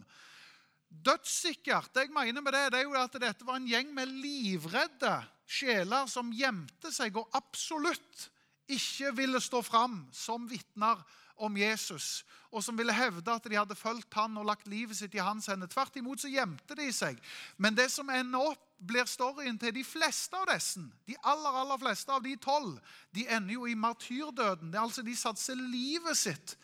Dødssikkert, 0.88 1.90
det 1.96 2.06
jeg 2.06 2.14
mener 2.14 2.44
med 2.46 2.54
det, 2.54 2.68
det 2.72 2.82
er 2.82 2.86
jo 2.86 2.94
at 3.00 3.18
dette 3.20 3.48
var 3.48 3.58
en 3.58 3.68
gjeng 3.68 3.90
med 3.96 4.14
livredde 4.22 5.16
sjeler 5.48 6.06
som 6.12 6.30
gjemte 6.36 6.92
seg 6.94 7.18
og 7.18 7.34
absolutt 7.36 8.28
ikke 8.68 9.14
ville 9.16 9.42
stå 9.42 9.64
fram 9.64 10.04
som 10.16 10.46
vitner 10.48 11.02
om 11.38 11.58
Jesus, 11.58 12.26
og 12.52 12.64
som 12.66 12.78
ville 12.78 12.94
hevde 12.94 13.34
at 13.34 13.46
de 13.50 13.58
hadde 13.58 13.78
fulgt 13.78 14.14
han 14.18 14.38
og 14.40 14.48
lagt 14.50 14.70
livet 14.70 14.98
sitt 14.98 15.16
i 15.16 15.24
hans 15.24 15.48
hender. 15.50 15.70
Tvert 15.72 15.98
imot 16.00 16.22
så 16.22 16.32
gjemte 16.32 16.78
de 16.78 16.88
seg. 16.94 17.20
Men 17.58 17.78
det 17.78 17.90
som 17.94 18.10
ender 18.10 18.54
opp, 18.54 18.67
blir 18.78 19.08
storyen 19.10 19.58
til 19.60 19.74
de 19.74 19.84
fleste 19.84 20.38
av 20.38 20.48
disse, 20.52 20.82
de 21.08 21.18
aller 21.26 21.60
aller 21.62 21.80
fleste 21.82 22.14
av 22.14 22.24
de 22.24 22.36
tolv, 22.42 22.78
de 23.16 23.26
ender 23.28 23.58
jo 23.58 23.66
i 23.66 23.76
martyrdøden. 23.76 24.72
Det 24.72 24.78
er 24.78 24.86
altså 24.86 25.02
De 25.02 25.16
satser 25.16 25.56
livet 25.56 26.18
sitt 26.18 26.58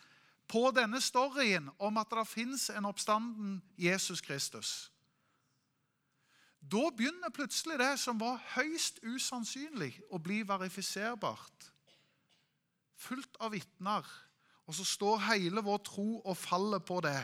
på 0.48 0.70
denne 0.76 1.00
storyen 1.00 1.70
om 1.78 1.98
at 1.98 2.10
det 2.10 2.26
fins 2.28 2.68
en 2.70 2.86
oppstanden 2.86 3.62
Jesus 3.80 4.20
Kristus. 4.20 4.90
Da 6.60 6.88
begynner 6.96 7.32
plutselig 7.34 7.78
det 7.78 7.98
som 8.00 8.20
var 8.20 8.40
høyst 8.54 9.02
usannsynlig, 9.02 9.98
å 10.10 10.18
bli 10.18 10.42
verifiserbart. 10.48 11.72
Fullt 12.96 13.36
av 13.40 13.52
vitner 13.52 14.06
og 14.64 14.76
så 14.76 14.84
står 14.88 15.26
hele 15.26 15.62
vår 15.64 15.82
tro 15.84 16.08
og 16.22 16.36
faller 16.40 16.80
på 16.80 17.00
det. 17.04 17.18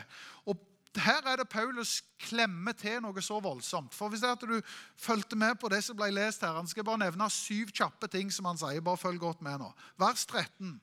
Og 0.45 0.59
her 0.99 1.23
er 1.27 1.39
det 1.39 1.49
Paulus 1.49 2.01
klemmer 2.19 2.75
til 2.75 2.99
noe 3.03 3.21
så 3.23 3.39
voldsomt. 3.39 3.93
For 3.95 4.11
Hvis 4.11 4.23
det 4.23 4.27
er 4.29 4.35
at 4.35 4.41
du 4.43 4.57
fulgte 4.99 5.37
med 5.39 5.55
på 5.59 5.69
det 5.71 5.83
som 5.85 5.95
ble 5.95 6.09
lest 6.11 6.41
her, 6.41 6.57
Han 6.57 6.67
skal 6.67 6.83
bare 6.83 6.99
nevne 6.99 7.29
syv 7.29 7.71
kjappe 7.71 8.07
ting 8.11 8.31
som 8.31 8.45
han 8.45 8.57
sier. 8.57 8.81
Bare 8.81 8.97
følg 8.97 9.19
godt 9.19 9.41
med 9.41 9.59
nå. 9.59 9.71
Vers 9.97 10.25
13. 10.25 10.81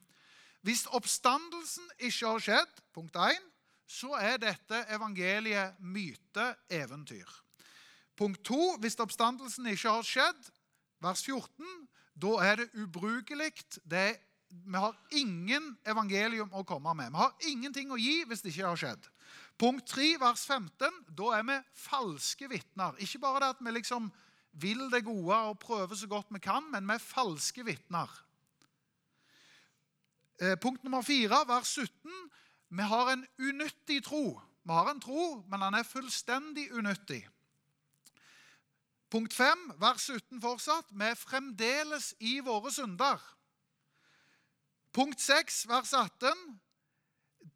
Hvis 0.62 0.86
oppstandelsen 0.86 1.84
ikke 1.98 2.26
har 2.26 2.40
skjedd, 2.40 2.80
punkt 2.94 3.16
1, 3.16 3.36
så 3.88 4.16
er 4.20 4.40
dette 4.40 4.84
evangeliet 4.92 5.76
myte, 5.80 6.54
eventyr. 6.70 7.28
Punkt 8.16 8.42
2. 8.44 8.76
Hvis 8.80 8.98
oppstandelsen 9.00 9.66
ikke 9.66 9.92
har 9.92 10.02
skjedd, 10.02 10.50
vers 11.00 11.22
14, 11.24 11.88
da 12.18 12.32
er 12.42 12.56
det 12.56 12.70
ubrukelig. 12.74 13.52
Vi 13.84 14.74
har 14.74 14.96
ingen 15.10 15.76
evangelium 15.86 16.50
å 16.52 16.64
komme 16.64 16.94
med. 16.94 17.12
Vi 17.12 17.22
har 17.22 17.48
ingenting 17.52 17.92
å 17.92 18.00
gi 18.00 18.24
hvis 18.26 18.42
det 18.42 18.52
ikke 18.52 18.72
har 18.72 18.80
skjedd. 18.80 19.08
Punkt 19.58 19.88
3, 19.90 20.20
vers 20.20 20.46
15. 20.46 21.02
Da 21.18 21.32
er 21.34 21.42
vi 21.42 21.56
falske 21.74 22.48
vitner. 22.50 22.94
Ikke 23.02 23.18
bare 23.18 23.40
det 23.42 23.54
at 23.56 23.62
vi 23.64 23.74
liksom 23.74 24.10
vil 24.52 24.84
det 24.92 25.04
gode 25.04 25.36
og 25.50 25.58
prøver 25.58 25.94
så 25.98 26.06
godt 26.06 26.30
vi 26.30 26.38
kan, 26.38 26.70
men 26.70 26.86
vi 26.86 26.94
er 26.94 27.02
falske 27.02 27.64
vitner. 27.66 28.10
Eh, 30.40 30.54
punkt 30.62 30.84
nummer 30.84 31.02
4, 31.02 31.42
vers 31.48 31.66
17. 31.66 32.30
Vi 32.68 32.82
har 32.82 33.10
en 33.12 33.26
unyttig 33.38 34.04
tro. 34.04 34.40
Vi 34.62 34.72
har 34.72 34.90
en 34.90 35.00
tro, 35.00 35.44
men 35.50 35.60
den 35.60 35.74
er 35.74 35.82
fullstendig 35.82 36.72
unyttig. 36.72 37.28
Punkt 39.10 39.34
5, 39.34 39.72
vers 39.80 40.00
17 40.00 40.40
fortsatt. 40.40 40.90
Vi 40.92 41.04
er 41.04 41.14
fremdeles 41.14 42.14
i 42.20 42.38
våre 42.44 42.70
synder. 42.72 43.18
Punkt 44.92 45.20
6, 45.20 45.68
vers 45.68 45.92
18. 45.92 46.60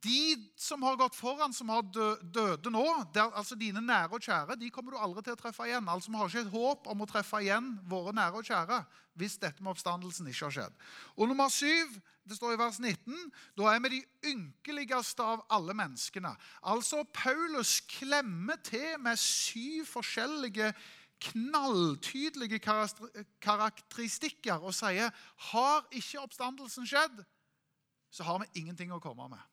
De 0.03 0.51
som 0.59 0.83
har 0.83 0.97
gått 0.99 1.15
foran, 1.15 1.53
som 1.55 1.69
har 1.71 1.85
døde 1.87 2.71
nå, 2.75 2.85
der, 3.15 3.31
altså 3.39 3.55
dine 3.59 3.81
nære 3.85 4.17
og 4.17 4.25
kjære, 4.25 4.57
de 4.59 4.71
kommer 4.75 4.95
du 4.95 4.99
aldri 4.99 5.23
til 5.23 5.37
å 5.37 5.39
treffe 5.39 5.69
igjen. 5.69 5.89
Altså, 5.89 6.11
Vi 6.11 6.19
har 6.19 6.33
ikke 6.33 6.43
et 6.47 6.55
håp 6.57 6.89
om 6.91 7.05
å 7.05 7.09
treffe 7.11 7.43
igjen 7.45 7.77
våre 7.91 8.15
nære 8.17 8.41
og 8.41 8.49
kjære 8.49 8.81
hvis 9.21 9.37
dette 9.39 9.63
med 9.63 9.75
oppstandelsen 9.75 10.27
ikke 10.31 10.49
har 10.49 10.57
skjedd. 10.57 10.75
Og 11.21 11.29
nummer 11.29 11.53
syv, 11.53 11.93
det 12.25 12.39
står 12.39 12.55
i 12.55 12.59
vers 12.59 12.79
19, 12.81 13.31
da 13.59 13.69
er 13.71 13.83
vi 13.85 13.93
de 13.93 14.31
ynkeligste 14.33 15.23
av 15.23 15.45
alle 15.53 15.75
menneskene. 15.77 16.33
Altså, 16.73 17.05
Paulus 17.15 17.81
klemmer 17.93 18.59
til 18.65 18.99
med 19.03 19.21
syv 19.21 19.87
forskjellige 19.93 20.73
knalltydelige 21.23 22.59
karakteristikker 23.43 24.59
og 24.59 24.75
sier 24.75 25.13
har 25.53 25.87
ikke 25.95 26.25
oppstandelsen 26.25 26.89
skjedd, 26.89 27.23
så 28.13 28.27
har 28.27 28.43
vi 28.43 28.63
ingenting 28.63 28.91
å 28.93 29.01
komme 29.03 29.29
med. 29.31 29.52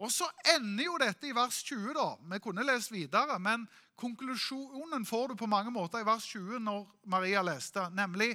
Og 0.00 0.08
så 0.12 0.26
ender 0.54 0.86
jo 0.86 0.96
dette 1.00 1.28
i 1.28 1.34
vers 1.36 1.60
20. 1.68 1.92
da. 1.96 2.08
Vi 2.32 2.40
kunne 2.40 2.64
lest 2.64 2.92
videre, 2.92 3.36
men 3.38 3.66
konklusjonen 4.00 5.04
får 5.06 5.28
du 5.28 5.36
på 5.36 5.48
mange 5.50 5.72
måter 5.74 6.00
i 6.00 6.08
vers 6.08 6.24
20 6.32 6.62
når 6.64 6.86
Maria 7.12 7.42
leste, 7.44 7.84
nemlig 7.92 8.32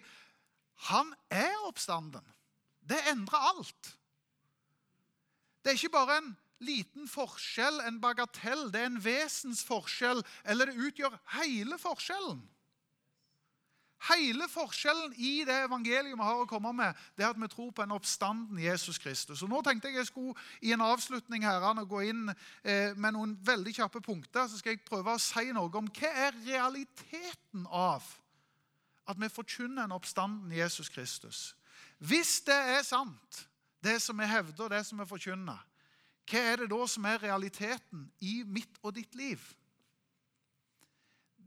han 0.91 1.13
er 1.33 1.55
oppstanden. 1.65 2.25
Det 2.85 2.99
endrer 3.09 3.49
alt. 3.49 3.95
Det 5.63 5.71
er 5.71 5.79
ikke 5.79 5.95
bare 5.95 6.19
en 6.21 6.35
liten 6.61 7.07
forskjell, 7.09 7.79
en 7.87 7.97
bagatell. 8.01 8.67
Det 8.69 8.83
er 8.83 8.91
en 8.91 9.01
vesensforskjell, 9.01 10.21
eller 10.45 10.69
det 10.69 10.89
utgjør 10.89 11.17
hele 11.39 11.79
forskjellen. 11.81 12.43
Hele 14.05 14.45
forskjellen 14.51 15.13
i 15.17 15.45
det 15.47 15.55
evangeliet 15.65 16.13
vi 16.13 16.27
har 16.27 16.41
å 16.41 16.49
komme 16.49 16.73
med, 16.77 16.97
det 17.17 17.25
er 17.25 17.31
at 17.33 17.39
vi 17.41 17.49
tror 17.49 17.71
på 17.73 17.85
en 17.85 17.95
oppstanden 17.95 18.59
Jesus 18.61 18.99
Kristus. 19.01 19.41
Og 19.41 19.49
nå 19.49 19.61
tenkte 19.65 19.89
jeg 19.89 20.01
jeg 20.01 20.09
skulle 20.11 20.35
i 20.61 20.73
en 20.75 20.83
avslutning 20.85 21.45
her, 21.45 21.63
gå 21.89 22.03
inn 22.09 22.27
eh, 22.29 22.93
med 22.93 23.15
noen 23.15 23.33
veldig 23.45 23.73
kjappe 23.79 24.03
punkter. 24.05 24.47
Så 24.47 24.59
skal 24.61 24.75
jeg 24.75 24.85
prøve 24.85 25.15
å 25.15 25.21
si 25.21 25.49
noe 25.55 25.71
om 25.73 25.89
hva 25.89 26.13
er 26.27 26.37
realiteten 26.45 27.65
av 27.71 28.05
at 29.05 29.19
vi 29.21 29.29
forkynner 29.29 29.85
en 29.85 29.97
oppstanden 29.97 30.53
Jesus 30.53 30.89
Kristus. 30.89 31.55
Hvis 31.97 32.39
det 32.45 32.57
er 32.57 32.81
sant, 32.85 33.45
det 33.83 33.99
som 34.01 34.17
vi 34.19 34.25
hevder, 34.25 34.69
det 34.69 34.83
som 34.85 34.99
vi 34.99 35.09
forkynner, 35.09 35.61
hva 36.25 36.41
er 36.41 36.63
det 36.63 36.71
da 36.73 36.87
som 36.89 37.05
er 37.05 37.21
realiteten 37.21 38.07
i 38.25 38.39
mitt 38.45 38.81
og 38.81 38.95
ditt 38.97 39.13
liv? 39.15 39.41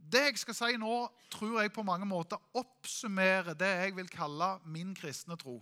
Det 0.08 0.22
jeg 0.24 0.38
skal 0.40 0.56
si 0.56 0.76
nå, 0.80 0.94
tror 1.30 1.60
jeg 1.60 1.72
på 1.72 1.84
mange 1.84 2.06
måter 2.08 2.40
oppsummerer 2.56 3.56
det 3.58 3.68
jeg 3.68 3.96
vil 3.96 4.08
kalle 4.08 4.54
min 4.64 4.94
kristne 4.96 5.36
tro. 5.36 5.58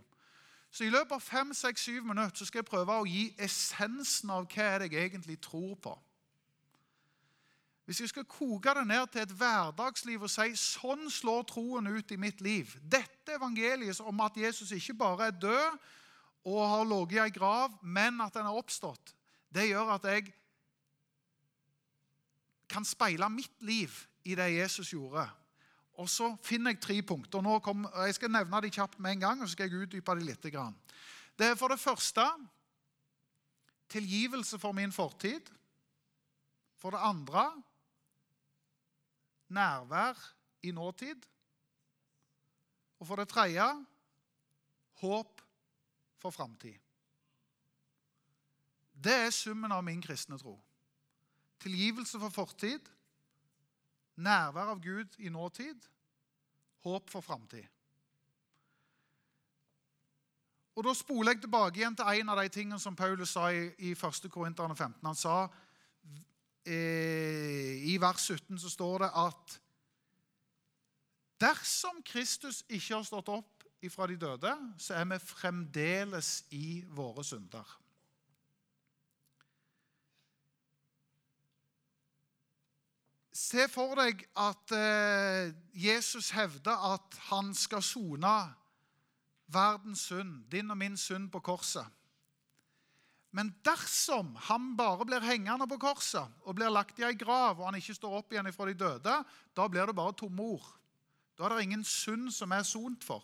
Så 0.71 0.85
I 0.85 0.91
løpet 0.93 1.17
av 1.17 1.23
fem, 1.25 1.55
seks, 1.57 1.87
syv 1.89 2.05
minutter 2.05 2.37
så 2.37 2.47
skal 2.47 2.61
jeg 2.61 2.69
prøve 2.69 2.95
å 2.95 3.07
gi 3.09 3.31
essensen 3.43 4.31
av 4.35 4.47
hva 4.51 4.67
er 4.75 4.87
jeg 4.87 5.07
egentlig 5.09 5.39
tror 5.43 5.75
på. 5.83 5.95
Hvis 7.87 8.03
jeg 8.03 8.11
skal 8.11 8.27
koke 8.27 8.73
det 8.75 8.83
ned 8.87 9.07
til 9.15 9.23
et 9.23 9.35
hverdagsliv 9.39 10.25
og 10.27 10.31
si 10.31 10.49
sånn 10.59 11.07
slår 11.11 11.47
troen 11.47 11.87
ut 11.87 12.11
i 12.11 12.19
mitt 12.19 12.41
liv 12.43 12.73
Dette 12.83 13.37
evangeliet 13.37 14.01
om 14.03 14.25
at 14.25 14.37
Jesus 14.37 14.73
ikke 14.75 14.97
bare 14.99 15.29
er 15.31 15.39
død 15.39 15.79
og 16.51 16.59
har 16.71 16.85
ligget 16.87 17.17
i 17.17 17.23
ei 17.25 17.35
grav, 17.35 17.79
men 17.83 18.21
at 18.23 18.35
den 18.35 18.47
har 18.47 18.59
oppstått, 18.59 19.15
det 19.51 19.69
gjør 19.71 19.97
at 19.97 20.05
jeg 20.07 20.29
kan 22.71 22.85
speile 22.87 23.27
mitt 23.31 23.65
liv 23.67 23.95
i 24.27 24.35
det 24.35 24.49
Jesus 24.57 24.91
gjorde. 24.91 25.25
Og 25.97 26.09
så 26.11 26.29
finner 26.45 26.75
jeg 26.75 26.83
tre 26.83 26.97
punkter. 27.07 27.41
Nå 27.43 27.59
kom, 27.65 27.87
jeg 28.05 28.17
skal 28.19 28.33
nevne 28.35 28.61
de 28.65 28.73
kjapt 28.75 28.99
med 29.01 29.17
en 29.17 29.23
gang, 29.23 29.41
og 29.41 29.49
så 29.49 29.57
skal 29.57 29.71
jeg 29.71 29.87
utdype 29.87 30.17
de 30.19 30.27
litt. 30.27 30.49
Det 31.37 31.47
er 31.47 31.57
for 31.57 31.73
det 31.73 31.81
første 31.81 32.25
tilgivelse 33.89 34.59
for 34.59 34.77
min 34.77 34.93
fortid. 34.93 35.53
For 36.77 36.93
det 36.93 37.01
andre 37.01 37.47
nærvær 39.49 40.19
i 40.63 40.71
nåtid. 40.71 41.23
Og 42.99 43.07
for 43.07 43.17
det 43.17 43.29
tredje 43.29 43.65
håp 45.01 45.41
for 46.19 46.31
framtid. 46.31 46.77
Det 49.05 49.13
er 49.13 49.31
summen 49.31 49.73
av 49.73 49.85
min 49.85 50.03
kristne 50.03 50.39
tro. 50.41 50.57
Tilgivelse 51.61 52.19
for 52.21 52.33
fortid, 52.33 52.89
nærvær 54.17 54.73
av 54.75 54.83
Gud 54.83 55.17
i 55.19 55.31
nåtid, 55.33 55.89
håp 56.87 57.11
for 57.11 57.25
framtid. 57.25 57.67
Og 60.77 60.85
Da 60.85 60.93
spoler 60.95 61.33
jeg 61.33 61.47
tilbake 61.47 61.81
igjen 61.81 61.97
til 61.97 62.21
en 62.21 62.29
av 62.29 62.43
de 62.43 62.51
tingene 62.53 62.79
som 62.81 62.97
Paulus 62.97 63.33
sa 63.33 63.49
i, 63.49 63.71
i 63.79 63.95
1. 63.97 64.29
Korinterne 64.33 64.77
15. 64.77 65.01
Han 65.07 65.17
sa 65.17 65.37
eh, 66.69 67.81
I 67.89 67.97
vers 68.01 68.27
17 68.29 68.59
så 68.61 68.71
står 68.71 69.07
det 69.07 69.11
at 69.17 69.57
dersom 71.41 72.03
Kristus 72.05 72.61
ikke 72.69 72.99
har 72.99 73.09
stått 73.09 73.33
opp 73.33 73.65
ifra 73.85 74.07
de 74.11 74.19
døde, 74.21 74.53
så 74.79 74.99
er 75.01 75.09
vi 75.09 75.19
fremdeles 75.21 76.45
i 76.57 76.85
våre 76.93 77.25
synder. 77.25 77.65
Se 83.47 83.69
for 83.71 83.95
deg 83.99 84.25
at 84.43 84.73
eh, 84.75 85.53
Jesus 85.79 86.33
hevder 86.35 86.81
at 86.95 87.19
han 87.29 87.53
skal 87.55 87.85
sone 87.85 88.39
verdens 89.53 90.09
synd, 90.09 90.41
din 90.51 90.73
og 90.75 90.79
min 90.81 90.97
synd, 90.99 91.29
på 91.31 91.41
korset. 91.45 91.87
Men 93.37 93.53
dersom 93.67 94.33
han 94.49 94.73
bare 94.79 95.05
blir 95.07 95.23
hengende 95.23 95.69
på 95.69 95.79
korset 95.79 96.27
og 96.43 96.57
blir 96.57 96.73
lagt 96.73 96.99
i 96.99 97.05
ei 97.07 97.15
grav, 97.19 97.61
og 97.61 97.69
han 97.69 97.79
ikke 97.79 97.95
står 97.95 98.17
opp 98.19 98.33
igjen 98.33 98.49
fra 98.55 98.67
de 98.67 98.75
døde, 98.81 99.15
da 99.55 99.67
blir 99.71 99.87
det 99.87 99.95
bare 99.95 100.17
tomme 100.17 100.43
ord. 100.57 100.67
Da 101.37 101.47
er 101.47 101.55
det 101.55 101.67
ingen 101.67 101.85
synd 101.85 102.33
som 102.35 102.55
er 102.57 102.65
sont 102.67 103.05
for. 103.05 103.23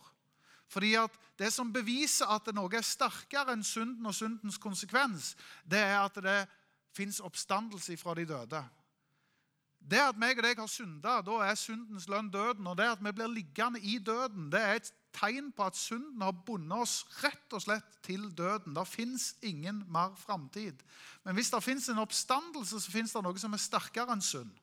Fordi 0.69 0.95
at 1.01 1.19
Det 1.39 1.51
som 1.53 1.73
beviser 1.73 2.29
at 2.31 2.47
noe 2.55 2.71
er 2.77 2.85
sterkere 2.87 3.57
enn 3.57 3.65
synden 3.67 4.07
og 4.07 4.15
syndens 4.15 4.61
konsekvens, 4.61 5.33
det 5.65 5.81
er 5.81 5.99
at 6.05 6.15
det 6.23 6.47
fins 6.95 7.19
oppstandelse 7.25 7.97
fra 7.97 8.15
de 8.15 8.27
døde. 8.29 8.61
Det 9.91 10.01
at 10.01 10.19
meg 10.19 10.39
og 10.39 10.47
deg 10.47 10.61
har 10.61 10.71
synda, 10.71 11.19
da 11.27 11.39
er 11.45 11.59
syndens 11.59 12.07
lønn 12.09 12.31
døden. 12.33 12.67
Og 12.71 12.77
det 12.79 12.91
at 12.93 13.03
vi 13.03 13.13
blir 13.13 13.33
liggende 13.33 13.81
i 13.81 13.99
døden, 13.99 14.51
det 14.53 14.61
er 14.61 14.79
et 14.81 14.93
tegn 15.13 15.51
på 15.53 15.67
at 15.69 15.77
synden 15.77 16.23
har 16.25 16.37
bundet 16.47 16.85
oss 16.85 17.03
rett 17.21 17.57
og 17.57 17.65
slett 17.65 17.99
til 18.07 18.29
døden. 18.37 18.77
Det 18.77 18.87
fins 18.89 19.33
ingen 19.43 19.83
mer 19.93 20.15
framtid. 20.17 20.81
Men 21.25 21.37
hvis 21.37 21.51
det 21.53 21.63
fins 21.65 21.89
en 21.89 22.01
oppstandelse, 22.05 22.81
så 22.81 22.95
fins 22.95 23.13
det 23.13 23.25
noe 23.27 23.43
som 23.43 23.53
er 23.53 23.63
sterkere 23.63 24.15
enn 24.15 24.25
synd. 24.25 24.55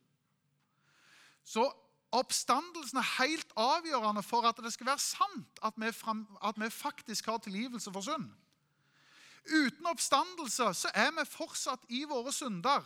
Så 1.45 1.67
Oppstandelsen 2.10 2.97
er 2.97 3.10
helt 3.19 3.51
avgjørende 3.60 4.23
for 4.25 4.45
at 4.49 4.58
det 4.63 4.71
skal 4.73 4.88
være 4.89 5.01
sant 5.03 5.60
at 5.62 5.75
vi, 5.77 5.91
frem, 5.93 6.23
at 6.41 6.58
vi 6.58 6.69
faktisk 6.73 7.29
har 7.29 7.38
tilgivelse 7.38 7.93
for 7.93 8.01
synd. 8.01 8.32
Uten 9.45 9.86
oppstandelse 9.86 10.71
så 10.73 10.89
er 10.93 11.12
vi 11.13 11.25
fortsatt 11.29 11.86
i 11.93 12.03
våre 12.10 12.34
synder. 12.34 12.82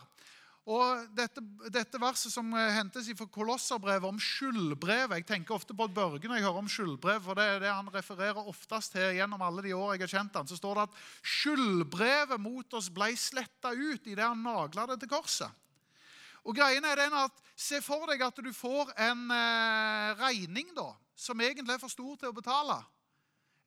Og 0.64 1.10
dette, 1.12 1.42
dette, 1.76 2.00
verset 2.00 2.32
som 2.32 2.48
hentes 2.56 3.10
fra 3.20 3.26
Kolosserbrevet 3.28 4.08
om 4.08 4.20
skyldbrevet 4.22 5.18
Jeg 5.18 5.26
tenker 5.28 5.58
ofte 5.58 5.76
på 5.76 5.90
Børge 5.92 6.30
når 6.30 6.40
jeg 6.40 6.46
hører 6.46 6.62
om 6.62 6.70
skyldbrev, 6.72 7.20
for 7.26 7.36
det 7.36 7.48
er 7.50 7.60
det 7.66 7.74
han 7.74 7.90
refererer 7.92 8.48
oftest 8.48 8.96
til 8.96 9.18
gjennom 9.18 9.44
alle 9.44 9.66
de 9.66 9.74
år 9.76 9.98
jeg 9.98 10.06
har 10.06 10.14
kjent 10.14 10.40
han. 10.40 10.48
Så 10.48 10.56
står 10.62 10.80
det 10.80 10.86
at 10.88 11.02
skyldbrevet 11.36 12.40
mot 12.40 12.80
oss 12.80 12.88
ble 12.96 13.12
sletta 13.20 13.74
ut 13.76 14.08
idet 14.08 14.24
han 14.24 14.40
nagla 14.40 14.88
det 14.94 15.02
til 15.04 15.12
korset. 15.12 15.52
Og 16.48 16.56
greien 16.56 16.84
er 16.88 17.00
den 17.00 17.16
at 17.16 17.44
Se 17.54 17.78
for 17.86 18.10
deg 18.10 18.22
at 18.26 18.40
du 18.42 18.50
får 18.56 18.90
en 18.98 19.28
eh, 19.30 20.16
regning 20.18 20.72
da, 20.74 20.88
som 21.16 21.42
egentlig 21.44 21.76
er 21.76 21.82
for 21.84 21.94
stor 21.94 22.16
til 22.18 22.32
å 22.32 22.36
betale. 22.36 22.80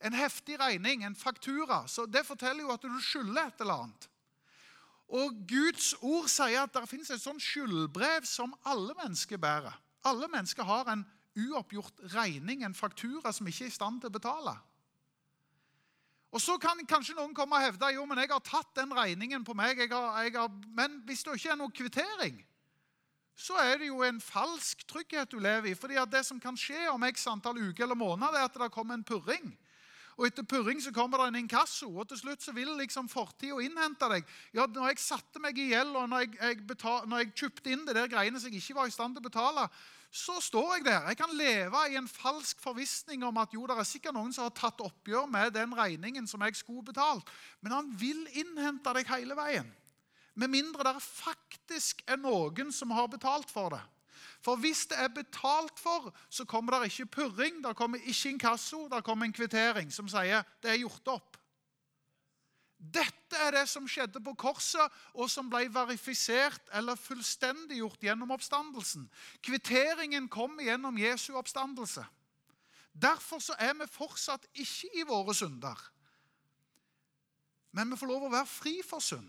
En 0.02 0.16
heftig 0.16 0.58
regning, 0.60 1.04
en 1.06 1.14
faktura. 1.14 1.84
Så 1.88 2.06
Det 2.10 2.26
forteller 2.26 2.66
jo 2.66 2.74
at 2.74 2.82
du 2.82 2.98
skylder 3.00 3.46
et 3.46 3.62
eller 3.62 3.86
annet. 3.86 4.08
Og 5.08 5.34
Guds 5.48 5.92
ord 6.02 6.26
sier 6.30 6.64
at 6.64 6.74
det 6.74 6.88
finnes 6.90 7.10
et 7.14 7.22
sånt 7.22 7.42
skyldbrev 7.42 8.26
som 8.26 8.54
alle 8.66 8.94
mennesker 8.98 9.38
bærer. 9.38 9.74
Alle 10.06 10.28
mennesker 10.30 10.66
har 10.66 10.90
en 10.90 11.04
uoppgjort 11.36 12.00
regning, 12.14 12.64
en 12.64 12.74
faktura 12.74 13.32
som 13.32 13.46
ikke 13.46 13.66
er 13.66 13.70
i 13.70 13.76
stand 13.76 14.00
til 14.00 14.10
å 14.10 14.16
betale. 14.16 14.56
Og 16.34 16.40
Så 16.42 16.58
kan 16.60 16.82
kanskje 16.88 17.14
noen 17.16 17.34
komme 17.34 17.56
og 17.56 17.64
hevde 17.64 17.92
jo, 17.94 18.02
men 18.04 18.18
jeg 18.20 18.28
har 18.28 18.42
tatt 18.44 18.74
den 18.76 18.92
regningen 18.92 19.44
på 19.44 19.54
meg. 19.56 19.78
Jeg 19.78 19.88
har, 19.88 20.22
jeg 20.26 20.34
har, 20.34 20.50
men 20.74 20.98
hvis 21.06 21.22
det 21.24 21.38
ikke 21.38 21.52
er 21.54 21.60
noe 21.60 21.72
kvittering, 21.72 22.42
så 23.36 23.56
er 23.60 23.78
det 23.80 23.88
jo 23.88 24.02
en 24.04 24.18
falsk 24.20 24.82
trygghet 24.88 25.30
du 25.30 25.38
lever 25.38 25.70
i. 25.70 25.74
fordi 25.74 25.96
at 26.00 26.10
det 26.12 26.24
som 26.26 26.40
kan 26.40 26.56
skje 26.56 26.88
om 26.90 27.04
x 27.08 27.26
antall 27.28 27.58
uker 27.60 27.84
eller 27.84 27.96
måneder, 27.96 28.36
er 28.36 28.48
at 28.48 28.58
det 28.58 28.72
kommer 28.72 28.94
en 28.94 29.04
purring. 29.04 29.54
Og 30.16 30.24
etter 30.24 30.46
purring 30.48 30.78
så 30.80 30.92
kommer 30.96 31.20
det 31.20 31.26
en 31.28 31.42
inkasso, 31.42 31.90
og 31.92 32.08
til 32.08 32.22
slutt 32.22 32.44
så 32.44 32.54
vil 32.56 32.70
liksom 32.78 33.08
fortida 33.12 33.58
innhente 33.60 34.08
deg. 34.08 34.24
Ja, 34.56 34.64
når 34.64 34.94
jeg 34.94 35.02
satte 35.04 35.42
meg 35.44 35.58
i 35.60 35.68
gjeld, 35.74 35.92
og 35.92 36.08
når 36.08 36.24
jeg, 36.24 36.32
jeg, 36.40 36.62
betal, 36.70 37.04
når 37.10 37.22
jeg 37.22 37.34
kjøpte 37.42 37.74
inn 37.74 37.84
det 37.84 37.98
der 37.98 38.08
greiene 38.08 38.40
som 38.40 38.48
jeg 38.48 38.62
ikke 38.64 38.78
var 38.78 38.88
i 38.88 38.94
stand 38.94 39.16
til 39.16 39.24
å 39.24 39.28
betale, 39.28 39.66
så 40.16 40.38
står 40.40 40.70
jeg 40.78 40.86
der. 40.86 41.08
Jeg 41.10 41.18
kan 41.20 41.34
leve 41.36 41.82
i 41.90 41.98
en 42.00 42.08
falsk 42.08 42.60
forvissning 42.64 43.24
om 43.28 43.36
at 43.42 43.52
jo, 43.52 43.66
det 43.68 43.76
er 43.76 43.88
sikkert 43.88 44.16
noen 44.16 44.32
som 44.32 44.46
har 44.46 44.54
tatt 44.56 44.80
oppgjør 44.80 45.26
med 45.28 45.52
den 45.52 45.74
regningen 45.76 46.28
som 46.30 46.40
jeg 46.46 46.56
skulle 46.56 46.86
betalt. 46.86 47.28
Men 47.60 47.76
han 47.76 47.90
vil 48.00 48.22
innhente 48.32 48.94
deg 48.96 49.10
hele 49.12 49.36
veien. 49.36 49.68
Med 50.36 50.52
mindre 50.52 50.84
det 50.88 51.02
faktisk 51.04 52.02
er 52.08 52.20
noen 52.20 52.72
som 52.72 52.92
har 52.96 53.08
betalt 53.12 53.52
for 53.52 53.76
det. 53.76 53.82
For 54.44 54.60
hvis 54.60 54.86
det 54.90 54.98
er 55.00 55.08
betalt 55.12 55.78
for, 55.80 56.12
så 56.30 56.44
kommer 56.44 56.76
det 56.76 56.92
ikke 56.92 57.06
purring, 57.20 57.62
det 57.64 57.76
kommer 57.76 57.98
ikke 57.98 58.34
inkasso, 58.34 58.86
det 58.88 59.04
kommer 59.04 59.26
en 59.26 59.34
kvittering 59.36 59.92
som 59.92 60.08
sier 60.08 60.46
det 60.62 60.72
er 60.72 60.82
gjort 60.82 61.12
opp. 61.16 61.36
Dette 62.76 63.38
er 63.40 63.54
det 63.56 63.64
som 63.68 63.86
skjedde 63.88 64.20
på 64.20 64.34
korset, 64.36 64.92
og 65.16 65.30
som 65.32 65.48
ble 65.50 65.64
verifisert 65.72 66.68
eller 66.76 66.98
fullstendiggjort 67.00 68.04
gjennom 68.04 68.34
oppstandelsen. 68.36 69.08
Kvitteringen 69.42 70.28
kom 70.28 70.60
gjennom 70.60 70.98
Jesu 71.00 71.32
oppstandelse. 71.40 72.04
Derfor 72.92 73.40
så 73.40 73.56
er 73.58 73.74
vi 73.80 73.88
fortsatt 73.90 74.46
ikke 74.54 74.92
i 75.00 75.06
våre 75.08 75.34
synder. 75.34 75.80
Men 77.76 77.90
vi 77.90 77.98
får 78.00 78.08
lov 78.08 78.28
å 78.28 78.32
være 78.32 78.48
fri 78.48 78.78
for 78.84 79.04
synd. 79.04 79.28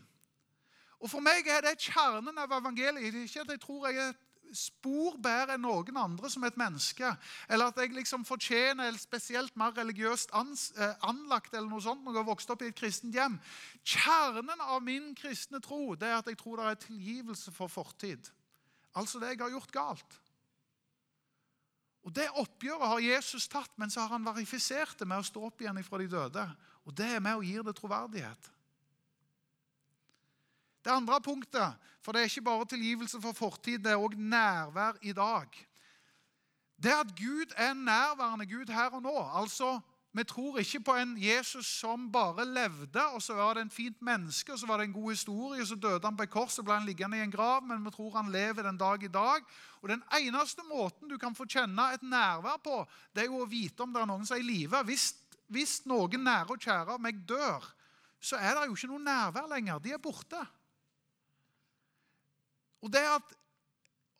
Og 0.98 1.12
For 1.12 1.22
meg 1.22 1.48
er 1.52 1.62
det 1.62 1.76
kjernen 1.84 2.40
av 2.42 2.54
evangeliet. 2.58 3.16
Ikke 3.28 3.44
at 3.44 3.52
jeg 3.54 3.62
tror 3.62 3.90
jeg 3.90 4.00
er 4.02 4.16
spor 4.56 5.18
bedre 5.22 5.56
enn 5.56 5.64
noen 5.66 5.98
andre 6.00 6.30
som 6.32 6.46
et 6.48 6.58
menneske. 6.60 7.10
Eller 7.50 7.72
at 7.72 7.80
jeg 7.82 7.94
liksom 7.96 8.26
fortjener 8.28 8.92
et 8.92 9.02
spesielt 9.02 9.56
mer 9.60 9.76
religiøst 9.78 10.34
eh, 10.36 10.94
anlagt 11.08 11.54
eller 11.54 11.70
noe 11.70 11.84
sånt 11.84 12.04
når 12.04 12.14
jeg 12.14 12.24
har 12.24 12.30
vokst 12.30 12.54
opp 12.54 12.64
i 12.64 12.70
et 12.72 12.78
kristent 12.78 13.16
hjem. 13.16 13.40
Kjernen 13.84 14.64
av 14.68 14.80
min 14.86 15.14
kristne 15.18 15.62
tro 15.64 15.96
det 15.96 16.10
er 16.10 16.20
at 16.20 16.32
jeg 16.32 16.40
tror 16.40 16.62
det 16.62 16.70
er 16.72 16.82
tilgivelse 16.88 17.54
for 17.56 17.72
fortid. 17.72 18.32
Altså 18.98 19.22
det 19.22 19.36
jeg 19.36 19.44
har 19.44 19.54
gjort 19.54 19.76
galt. 19.76 20.20
Og 22.08 22.14
Det 22.16 22.30
oppgjøret 22.40 22.88
har 22.88 23.04
Jesus 23.04 23.50
tatt, 23.52 23.74
men 23.76 23.92
så 23.92 24.06
har 24.06 24.16
han 24.16 24.26
verifisert 24.26 24.96
det 25.00 25.08
med 25.08 25.20
å 25.20 25.28
stå 25.28 25.42
opp 25.50 25.60
igjen 25.62 25.84
fra 25.84 26.00
de 26.00 26.08
døde. 26.08 26.46
Og 26.88 26.96
Det 26.96 27.10
er 27.18 27.20
med 27.20 27.36
og 27.36 27.44
gir 27.44 27.66
det 27.68 27.76
troverdighet. 27.76 28.52
Det 30.88 30.94
andre 30.96 31.18
punktet, 31.20 31.74
for 32.00 32.16
det 32.16 32.22
er 32.22 32.30
ikke 32.30 32.42
bare 32.48 32.66
tilgivelse 32.66 33.20
for 33.20 33.36
fortid, 33.36 33.82
det 33.84 33.92
er 33.92 34.00
òg 34.00 34.14
nærvær 34.16 34.96
i 35.04 35.12
dag. 35.12 35.50
Det 36.80 36.94
at 36.96 37.10
Gud 37.18 37.52
er 37.58 37.74
nærværende 37.74 38.48
Gud 38.48 38.72
her 38.72 38.96
og 38.96 39.02
nå. 39.02 39.18
Altså, 39.36 39.80
Vi 40.12 40.24
tror 40.24 40.58
ikke 40.58 40.80
på 40.80 40.94
en 40.96 41.18
Jesus 41.24 41.66
som 41.66 42.12
bare 42.12 42.46
levde, 42.46 43.04
og 43.14 43.22
så 43.22 43.34
var 43.34 43.54
det 43.54 43.62
en 43.62 43.70
fint 43.70 44.02
menneske, 44.02 44.54
og 44.54 44.60
så 44.60 44.66
var 44.68 44.78
det 44.78 44.88
en 44.88 44.94
god 44.94 45.10
historie, 45.12 45.62
og 45.62 45.68
så 45.68 45.76
døde 45.76 46.00
han 46.04 46.18
på 46.18 46.24
et 46.24 46.30
kors 46.30 46.58
og 46.60 46.66
ble 46.66 46.74
han 46.74 46.88
liggende 46.88 47.18
i 47.18 47.22
en 47.22 47.32
grav, 47.32 47.62
men 47.64 47.86
vi 47.86 47.92
tror 47.92 48.16
han 48.16 48.32
lever 48.32 48.64
den 48.64 48.78
dag 48.78 49.04
i 49.04 49.08
dag. 49.08 49.44
Og 49.82 49.90
Den 49.90 50.04
eneste 50.20 50.64
måten 50.72 51.10
du 51.10 51.18
kan 51.18 51.36
få 51.36 51.46
kjenne 51.46 51.94
et 51.94 52.04
nærvær 52.04 52.58
på, 52.64 52.86
det 53.14 53.24
er 53.24 53.26
jo 53.26 53.44
å 53.44 53.50
vite 53.52 53.84
om 53.84 53.94
det 53.94 54.02
er 54.02 54.10
noen 54.10 54.26
som 54.26 54.38
er 54.38 54.42
i 54.42 54.48
live. 54.48 54.84
Hvis, 54.84 55.14
hvis 55.48 55.82
noen 55.86 56.24
nære 56.24 56.56
og 56.56 56.64
kjære 56.64 56.96
av 56.96 57.02
meg 57.02 57.20
dør, 57.28 57.74
så 58.20 58.40
er 58.40 58.56
det 58.56 58.66
jo 58.68 58.80
ikke 58.80 58.90
noe 58.96 59.04
nærvær 59.04 59.52
lenger. 59.54 59.80
De 59.80 59.92
er 59.92 60.02
borte. 60.02 60.48
Og 62.88 62.94
det 62.94 63.04
at 63.04 63.34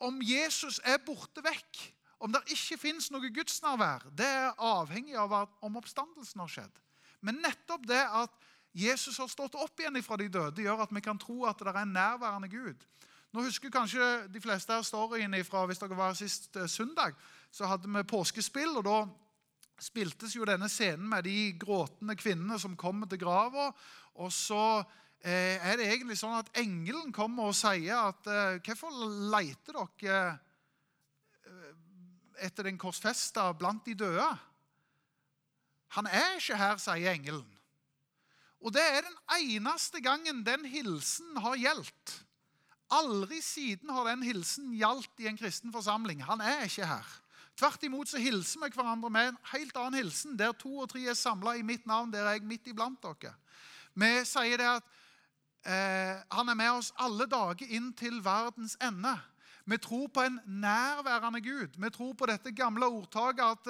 om 0.04 0.20
Jesus 0.22 0.78
er 0.84 1.00
borte 1.02 1.42
vekk, 1.42 1.80
om 2.20 2.34
det 2.34 2.42
ikke 2.52 2.76
fins 2.82 3.08
noe 3.14 3.30
gudsnærvær, 3.32 4.10
det 4.18 4.26
er 4.28 4.60
avhengig 4.60 5.16
av 5.16 5.32
om 5.64 5.78
oppstandelsen 5.80 6.42
har 6.42 6.52
skjedd. 6.52 6.80
Men 7.24 7.40
nettopp 7.42 7.86
det 7.88 8.02
at 8.04 8.34
Jesus 8.76 9.16
har 9.18 9.30
stått 9.32 9.56
opp 9.58 9.80
igjen 9.80 9.96
fra 10.04 10.18
de 10.20 10.28
døde, 10.30 10.62
gjør 10.62 10.84
at 10.84 10.92
vi 10.94 11.02
kan 11.02 11.18
tro 11.18 11.46
at 11.48 11.58
det 11.58 11.72
er 11.72 11.80
en 11.80 11.96
nærværende 11.96 12.50
Gud. 12.52 12.84
Nå 13.32 13.44
husker 13.44 13.72
kanskje 13.72 14.04
de 14.32 14.40
fleste 14.40 14.72
her 14.72 14.84
storyen 14.86 15.34
fra 15.44 15.64
hvis 15.68 15.80
dere 15.80 15.96
var 15.96 16.14
sist 16.16 16.56
eh, 16.56 16.68
søndag. 16.68 17.16
Så 17.50 17.66
hadde 17.68 17.88
vi 17.88 18.04
påskespill, 18.08 18.76
og 18.80 18.84
da 18.86 18.98
spiltes 19.80 20.36
jo 20.36 20.46
denne 20.48 20.68
scenen 20.68 21.08
med 21.08 21.26
de 21.26 21.52
gråtende 21.60 22.16
kvinnene 22.18 22.58
som 22.60 22.76
kommer 22.76 23.08
til 23.08 23.20
grava. 23.20 23.70
Og 24.20 24.32
så 24.32 24.82
er 25.26 25.78
det 25.78 25.88
egentlig 25.88 26.18
sånn 26.20 26.36
at 26.38 26.50
engelen 26.60 27.10
kommer 27.14 27.50
og 27.50 27.56
sier 27.58 27.96
at 28.12 28.28
eh, 28.30 28.60
Hvorfor 28.62 28.94
leter 29.32 29.80
dere 29.98 30.20
eh, 31.42 31.72
etter 32.46 32.68
den 32.68 32.78
korsfesta 32.78 33.48
blant 33.58 33.82
de 33.88 33.96
døde? 33.98 34.28
Han 35.96 36.06
er 36.06 36.36
ikke 36.38 36.58
her, 36.60 36.78
sier 36.78 37.10
engelen. 37.10 37.48
Og 38.62 38.74
det 38.74 38.82
er 38.82 39.06
den 39.06 39.18
eneste 39.38 40.02
gangen 40.02 40.42
den 40.46 40.66
hilsen 40.68 41.38
har 41.42 41.58
gjeldt. 41.58 42.14
Aldri 42.94 43.40
siden 43.44 43.90
har 43.92 44.06
den 44.08 44.24
hilsen 44.24 44.72
gjaldt 44.76 45.22
i 45.22 45.28
en 45.30 45.38
kristen 45.38 45.72
forsamling. 45.74 46.22
Han 46.24 46.40
er 46.40 46.66
ikke 46.66 46.88
her. 46.88 47.08
Tvert 47.58 47.82
imot 47.84 48.10
så 48.10 48.20
hilser 48.22 48.62
vi 48.62 48.70
hverandre 48.76 49.10
med 49.10 49.32
en 49.32 49.40
helt 49.52 49.76
annen 49.76 49.98
hilsen. 49.98 50.36
Der 50.38 50.54
to 50.56 50.84
og 50.84 50.92
tre 50.92 51.02
er 51.10 51.18
samla 51.18 51.56
i 51.58 51.66
mitt 51.66 51.86
navn, 51.90 52.12
der 52.12 52.26
er 52.26 52.38
jeg 52.38 52.46
midt 52.46 52.70
iblant 52.70 53.02
dere. 53.02 53.34
Vi 53.98 54.10
sier 54.28 54.60
det 54.60 54.68
at 54.78 54.94
Eh, 55.66 56.14
han 56.30 56.48
er 56.48 56.54
med 56.54 56.70
oss 56.70 56.92
alle 56.96 57.26
dager 57.26 57.66
inn 57.68 57.90
til 57.96 58.20
verdens 58.24 58.76
ende. 58.82 59.16
Vi 59.68 59.76
tror 59.76 60.06
på 60.08 60.22
en 60.24 60.38
nærværende 60.46 61.40
Gud. 61.44 61.74
Vi 61.76 61.90
tror 61.90 62.12
på 62.12 62.26
dette 62.26 62.52
gamle 62.56 62.86
ordtaket 62.86 63.42
at 63.44 63.66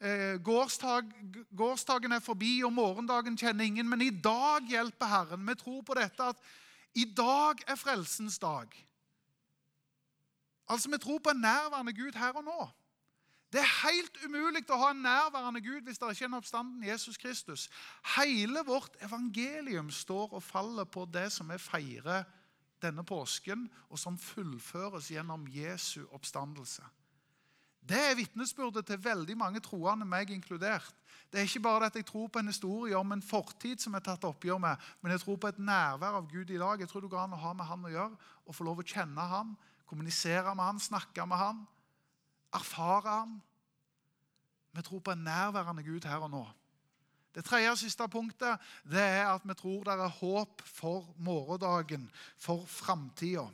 eh, 0.00 0.38
gårsdag, 0.42 1.12
gårsdagen 1.56 2.12
er 2.12 2.24
forbi 2.24 2.64
og 2.66 2.72
morgendagen 2.72 3.38
kjenner 3.38 3.64
ingen, 3.64 3.88
men 3.88 4.02
i 4.02 4.10
dag 4.10 4.66
hjelper 4.66 5.06
Herren. 5.06 5.46
Vi 5.46 5.54
tror 5.54 5.84
på 5.86 5.94
dette 5.94 6.32
at 6.32 6.42
i 6.96 7.04
dag 7.04 7.62
er 7.68 7.78
frelsens 7.78 8.38
dag. 8.38 8.66
Altså, 10.68 10.90
Vi 10.90 10.98
tror 10.98 11.18
på 11.18 11.30
en 11.30 11.40
nærværende 11.40 11.94
Gud 11.94 12.18
her 12.18 12.32
og 12.32 12.44
nå. 12.44 12.68
Det 13.56 13.62
er 13.64 13.76
helt 13.86 14.18
umulig 14.20 14.66
å 14.68 14.76
ha 14.76 14.90
en 14.92 14.98
nærværende 15.00 15.62
Gud 15.64 15.86
hvis 15.86 15.96
det 15.96 16.10
ikke 16.12 16.26
er 16.26 16.28
en 16.28 16.36
oppstanden 16.36 16.82
Jesus 16.84 17.16
Kristus. 17.16 17.62
Hele 18.18 18.60
vårt 18.68 18.98
evangelium 19.00 19.88
står 19.88 20.34
og 20.36 20.42
faller 20.44 20.84
på 20.84 21.06
det 21.08 21.30
som 21.32 21.48
vi 21.48 21.56
feirer 21.56 22.26
denne 22.84 23.00
påsken, 23.08 23.62
og 23.88 23.96
som 23.96 24.18
fullføres 24.20 25.08
gjennom 25.08 25.46
Jesu 25.48 26.02
oppstandelse. 26.12 26.84
Det 27.80 27.96
er 27.96 28.18
vitnesbyrdet 28.18 28.84
til 28.90 29.00
veldig 29.00 29.36
mange 29.40 29.62
troende, 29.64 30.04
meg 30.04 30.34
inkludert. 30.34 30.92
Det 31.32 31.40
er 31.40 31.48
ikke 31.48 31.64
bare 31.64 31.88
at 31.88 31.96
jeg 31.96 32.04
tror 32.10 32.28
på 32.28 32.42
en 32.42 32.52
historie 32.52 32.98
om 32.98 33.14
en 33.16 33.24
fortid 33.24 33.80
som 33.80 33.96
er 33.96 34.04
tatt 34.04 34.26
oppgjør 34.28 34.60
med, 34.60 34.84
men 35.00 35.14
jeg 35.14 35.22
tror 35.22 35.40
på 35.40 35.48
et 35.48 35.62
nærvær 35.64 36.18
av 36.20 36.28
Gud 36.28 36.52
i 36.52 36.60
dag. 36.60 36.84
Jeg 36.84 36.92
tror 36.92 37.06
det 37.06 37.10
går 37.14 37.24
an 37.24 37.38
å 37.38 37.40
ha 37.40 37.54
med 37.56 37.70
han 37.70 37.88
å 37.88 37.94
gjøre, 37.94 38.20
og 38.44 38.58
få 38.58 38.68
lov 38.68 38.84
å 38.84 38.86
kjenne 38.92 39.26
han, 39.32 39.56
kommunisere 39.88 40.52
med 40.52 40.68
han, 40.68 40.82
snakke 40.90 41.24
med 41.24 41.40
han 41.40 41.64
erfare 42.54 43.18
ham. 43.18 43.34
Vi 44.76 44.82
tror 44.82 45.00
på 45.00 45.14
en 45.16 45.24
nærværende 45.24 45.82
Gud 45.82 46.04
her 46.04 46.24
og 46.26 46.30
nå. 46.30 46.44
Det 47.36 47.44
tredje 47.44 47.70
og 47.70 47.78
siste 47.78 48.08
punktet 48.08 48.62
det 48.88 49.02
er 49.02 49.26
at 49.28 49.44
vi 49.44 49.54
tror 49.54 49.84
det 49.84 49.92
er 49.92 50.18
håp 50.20 50.62
for 50.64 51.04
morgendagen, 51.18 52.10
for 52.38 52.64
framtida. 52.66 53.44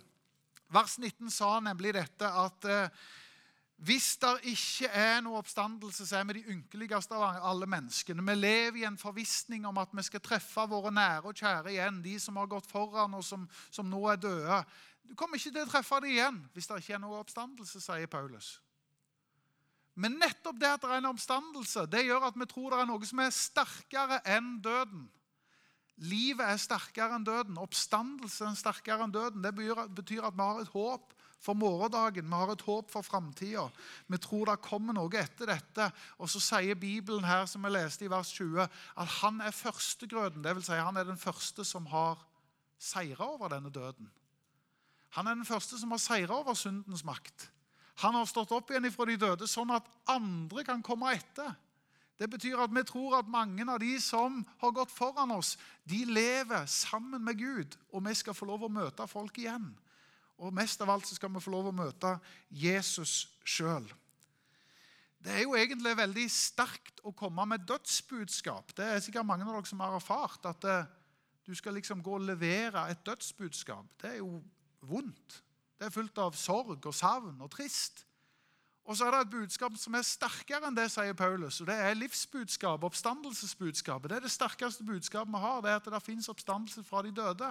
Vers 0.72 0.98
19 0.98 1.31
sa 1.31 1.59
nemlig 1.61 1.94
dette 1.94 2.26
at 2.26 2.64
eh, 2.70 3.02
hvis 3.83 4.14
det 4.22 4.52
ikke 4.52 4.88
er 4.94 5.16
noe 5.24 5.40
oppstandelse, 5.40 6.07
så 6.07 6.20
er 6.20 6.26
vi 6.28 6.38
de 6.38 6.55
ynkeligste 6.55 7.18
av 7.18 7.40
alle 7.50 7.66
menneskene. 7.66 8.22
Vi 8.22 8.37
lever 8.38 8.78
i 8.78 8.87
en 8.87 8.98
forvissning 8.98 9.66
om 9.66 9.81
at 9.83 9.90
vi 9.90 10.05
skal 10.07 10.22
treffe 10.22 10.68
våre 10.70 10.92
nære 10.94 11.33
og 11.33 11.35
kjære 11.35 11.72
igjen, 11.74 11.98
de 12.05 12.14
som 12.22 12.38
har 12.38 12.46
gått 12.46 12.70
foran 12.70 13.18
og 13.18 13.24
som, 13.26 13.48
som 13.74 13.90
nå 13.90 14.05
er 14.12 14.22
døde. 14.22 14.61
Du 15.02 15.16
kommer 15.18 15.40
ikke 15.40 15.50
til 15.50 15.66
å 15.66 15.70
treffe 15.72 15.98
dem 16.05 16.14
igjen 16.14 16.38
hvis 16.55 16.70
det 16.70 16.78
ikke 16.78 16.94
er 16.94 17.02
noe 17.02 17.18
oppstandelse, 17.24 17.83
sier 17.83 18.07
Paulus. 18.07 18.55
Men 19.94 20.16
nettopp 20.20 20.61
det 20.61 20.70
at 20.72 20.85
det 20.85 20.90
er 20.90 21.02
en 21.02 21.11
oppstandelse, 21.11 21.85
det 21.92 22.07
gjør 22.07 22.28
at 22.31 22.38
vi 22.40 22.48
tror 22.48 22.72
det 22.72 22.78
er 22.81 22.88
noe 22.88 23.09
som 23.09 23.20
er 23.20 23.35
sterkere 23.37 24.22
enn 24.33 24.55
døden. 24.64 25.09
Livet 26.02 26.48
er 26.48 26.61
sterkere 26.61 27.18
enn 27.18 27.26
døden. 27.26 27.59
Oppstandelse 27.61 28.46
er 28.48 28.57
sterkere 28.59 29.05
enn 29.05 29.12
døden. 29.12 29.44
Det 29.44 29.52
betyr 29.52 30.24
at 30.24 30.38
vi 30.38 30.46
har 30.46 30.62
et 30.62 30.72
håp 30.72 31.12
for 31.42 31.59
morgendagen. 31.59 32.26
Vi 32.26 32.40
har 32.40 32.55
et 32.55 32.64
håp 32.64 32.90
for 32.90 33.05
framtida. 33.07 33.66
Vi 34.09 34.18
tror 34.22 34.48
det 34.48 34.62
kommer 34.64 34.96
noe 34.96 35.12
etter 35.20 35.52
dette. 35.52 35.90
Og 36.18 36.31
så 36.33 36.40
sier 36.42 36.78
Bibelen 36.78 37.26
her, 37.28 37.44
som 37.50 37.62
vi 37.66 37.74
leste 37.74 38.07
i 38.07 38.11
vers 38.11 38.33
20, 38.35 38.64
at 38.64 39.14
han 39.20 39.40
er 39.44 39.55
førstegrøden. 39.55 40.42
Dvs. 40.42 40.70
Si 40.70 40.81
han 40.81 40.96
er 40.96 41.09
den 41.09 41.20
første 41.20 41.66
som 41.68 41.87
har 41.92 42.24
seira 42.83 43.28
over 43.28 43.52
denne 43.52 43.70
døden. 43.70 44.11
Han 45.12 45.28
er 45.28 45.37
den 45.37 45.46
første 45.46 45.78
som 45.78 45.92
har 45.92 46.00
seira 46.00 46.40
over 46.40 46.57
syndens 46.57 47.05
makt. 47.05 47.50
Han 48.02 48.16
har 48.18 48.26
stått 48.26 48.52
opp 48.54 48.70
igjen 48.72 48.90
fra 48.92 49.06
de 49.06 49.18
døde, 49.20 49.46
sånn 49.46 49.70
at 49.74 49.86
andre 50.10 50.64
kan 50.66 50.82
komme 50.84 51.12
etter. 51.14 51.54
Det 52.18 52.28
betyr 52.30 52.60
at 52.62 52.74
vi 52.74 52.82
tror 52.86 53.16
at 53.18 53.30
mange 53.30 53.64
av 53.66 53.80
de 53.82 53.94
som 54.02 54.42
har 54.60 54.74
gått 54.74 54.92
foran 54.94 55.32
oss, 55.34 55.56
de 55.88 56.04
lever 56.06 56.66
sammen 56.70 57.22
med 57.24 57.38
Gud, 57.40 57.74
og 57.90 58.04
vi 58.06 58.14
skal 58.18 58.36
få 58.36 58.46
lov 58.50 58.66
å 58.66 58.72
møte 58.72 59.06
folk 59.10 59.38
igjen. 59.42 59.72
Og 60.42 60.54
mest 60.54 60.82
av 60.82 60.90
alt 60.90 61.06
så 61.06 61.16
skal 61.16 61.32
vi 61.34 61.42
få 61.42 61.52
lov 61.54 61.70
å 61.70 61.74
møte 61.74 62.16
Jesus 62.50 63.26
sjøl. 63.46 63.86
Det 65.22 65.36
er 65.36 65.44
jo 65.44 65.54
egentlig 65.54 65.94
veldig 65.98 66.26
sterkt 66.34 66.98
å 67.06 67.12
komme 67.14 67.44
med 67.46 67.62
dødsbudskap. 67.68 68.74
Det 68.74 68.88
er 68.88 69.02
sikkert 69.02 69.28
mange 69.28 69.46
av 69.46 69.54
dere 69.54 69.70
som 69.70 69.82
har 69.84 69.94
erfart 69.94 70.50
at 70.50 70.66
eh, 70.66 70.90
du 71.46 71.54
skal 71.58 71.76
liksom 71.78 72.02
gå 72.02 72.16
og 72.18 72.26
levere 72.26 72.88
et 72.90 73.04
dødsbudskap. 73.06 73.86
Det 74.02 74.10
er 74.10 74.18
jo 74.18 74.40
vondt. 74.90 75.38
Det 75.82 75.88
er 75.88 75.94
fullt 75.96 76.18
av 76.22 76.36
sorg 76.38 76.84
og 76.86 76.94
savn 76.94 77.40
og 77.42 77.48
trist. 77.50 78.04
Og 78.86 78.94
så 78.94 79.08
er 79.08 79.16
det 79.16 79.20
et 79.24 79.32
budskap 79.32 79.74
som 79.82 79.96
er 79.98 80.04
sterkere 80.06 80.68
enn 80.68 80.76
det, 80.76 80.84
sier 80.94 81.16
Paulus. 81.18 81.58
og 81.58 81.66
Det 81.66 81.74
er 81.74 81.98
livsbudskapet, 81.98 82.86
oppstandelsesbudskapet. 82.86 84.10
Det 84.10 84.16
er 84.16 84.22
det 84.22 84.30
sterkeste 84.30 84.86
budskapet 84.86 85.34
vi 85.34 85.40
har. 85.42 85.60
det 85.60 85.72
er 85.72 85.80
At 85.82 85.90
det 85.90 86.02
fins 86.02 86.28
oppstandelse 86.30 86.84
fra 86.86 87.02
de 87.02 87.10
døde. 87.10 87.50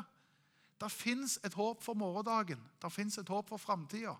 Det 0.79 0.91
fins 0.91 1.39
et 1.43 1.53
håp 1.53 1.83
for 1.83 1.93
morgendagen. 1.93 2.63
Det 2.81 2.91
fins 2.91 3.17
et 3.17 3.27
håp 3.27 3.49
for 3.49 3.57
framtida. 3.57 4.15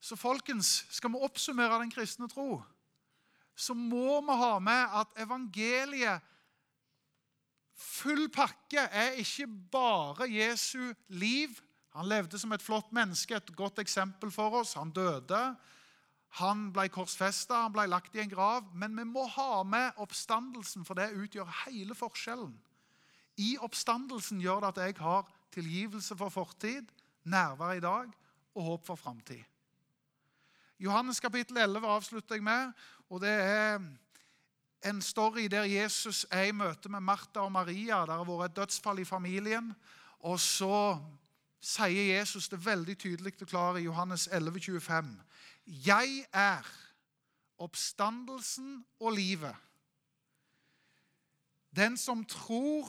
Så 0.00 0.16
folkens, 0.16 0.86
skal 0.88 1.12
vi 1.12 1.20
oppsummere 1.20 1.82
den 1.82 1.90
kristne 1.90 2.28
tro, 2.28 2.62
så 3.56 3.74
må 3.74 4.20
vi 4.24 4.40
ha 4.40 4.58
med 4.58 5.00
at 5.04 5.20
evangeliet 5.20 6.20
Full 7.78 8.28
pakke 8.28 8.88
er 8.90 9.20
ikke 9.20 9.46
bare 9.70 10.26
Jesu 10.32 10.94
liv. 11.08 11.48
Han 11.98 12.06
levde 12.06 12.38
som 12.38 12.52
et 12.54 12.62
flott 12.62 12.92
menneske, 12.94 13.34
et 13.34 13.56
godt 13.58 13.80
eksempel 13.82 14.30
for 14.30 14.60
oss. 14.60 14.76
Han 14.78 14.92
døde. 14.94 15.40
Han 16.38 16.68
ble 16.76 16.86
korsfesta, 16.94 17.64
han 17.64 17.74
ble 17.74 17.88
lagt 17.90 18.14
i 18.14 18.22
en 18.22 18.30
grav. 18.30 18.68
Men 18.78 18.94
vi 18.94 19.06
må 19.08 19.24
ha 19.34 19.64
med 19.66 19.98
oppstandelsen, 19.98 20.86
for 20.86 20.94
det 20.94 21.10
utgjør 21.18 21.50
hele 21.64 21.96
forskjellen. 21.98 22.54
I 23.38 23.56
oppstandelsen 23.66 24.38
gjør 24.42 24.62
det 24.62 24.70
at 24.70 24.80
jeg 24.84 24.98
har 25.02 25.26
tilgivelse 25.54 26.14
for 26.18 26.30
fortid, 26.30 26.86
nærvær 27.26 27.78
i 27.78 27.82
dag 27.82 28.10
og 28.54 28.62
håp 28.62 28.86
for 28.86 28.98
framtid. 28.98 29.42
Johannes 30.78 31.18
kapittel 31.20 31.58
11 31.58 31.86
avslutter 31.86 32.38
jeg 32.38 32.44
med. 32.46 32.72
og 33.10 33.20
Det 33.20 33.34
er 33.34 33.80
en 34.86 35.02
story 35.02 35.48
der 35.50 35.66
Jesus 35.66 36.26
er 36.30 36.50
i 36.50 36.54
møte 36.54 36.88
med 36.88 37.00
Martha 37.00 37.40
og 37.40 37.52
Maria. 37.52 38.04
Det 38.06 38.14
har 38.14 38.26
vært 38.26 38.50
et 38.50 38.56
dødsfall 38.56 39.02
i 39.02 39.04
familien. 39.04 39.72
Og 40.20 40.40
så 40.40 40.98
sier 41.60 42.18
Jesus 42.18 42.48
det 42.48 42.60
veldig 42.64 42.98
tydelig 42.98 43.34
og 43.42 43.48
klart 43.48 43.78
i 43.80 43.86
Johannes 43.86 44.28
11, 44.32 44.60
25. 44.60 45.10
Jeg 45.66 46.24
er 46.32 46.68
oppstandelsen 47.58 48.84
og 49.00 49.12
livet. 49.12 49.56
Den 51.76 51.96
som 51.96 52.24
tror 52.24 52.88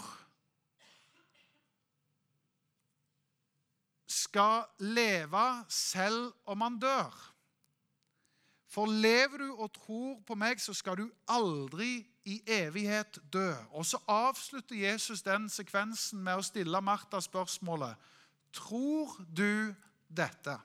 skal 4.07 4.63
leve 4.79 5.65
selv 5.69 6.33
om 6.45 6.61
han 6.61 6.79
dør. 6.79 7.35
For 8.69 8.85
lever 8.85 9.37
du 9.37 9.53
og 9.57 9.71
tror 9.73 10.19
på 10.27 10.35
meg, 10.37 10.61
så 10.61 10.73
skal 10.73 10.97
du 10.97 11.09
aldri 11.27 12.05
i 12.29 12.37
evighet 12.45 13.17
dø. 13.33 13.53
Og 13.71 13.85
så 13.85 13.97
avslutter 14.07 14.75
Jesus 14.75 15.21
den 15.25 15.49
sekvensen 15.49 16.21
med 16.23 16.37
å 16.37 16.45
stille 16.45 16.81
Martha 16.81 17.21
spørsmålet 17.21 17.97
Tror 18.55 19.15
du 19.25 19.75
dette? 20.09 20.55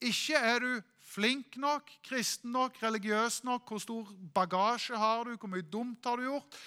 Ikke 0.00 0.38
er 0.38 0.62
du 0.62 0.72
flink 1.10 1.56
nok, 1.60 1.90
kristen 2.06 2.54
nok, 2.54 2.78
religiøs 2.82 3.42
nok, 3.44 3.68
hvor 3.68 3.82
stor 3.82 4.12
bagasje 4.34 4.96
har 4.96 5.26
du, 5.26 5.34
hvor 5.36 5.50
mye 5.50 5.66
dumt 5.66 6.06
har 6.06 6.16
du 6.16 6.28
gjort? 6.28 6.60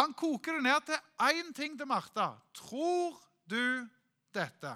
Han 0.00 0.14
koker 0.16 0.56
det 0.56 0.64
ned 0.64 0.86
til 0.88 0.98
én 1.26 1.52
ting 1.54 1.76
til 1.78 1.86
Martha. 1.86 2.32
Tror 2.56 3.18
du 3.50 3.86
dette? 4.34 4.72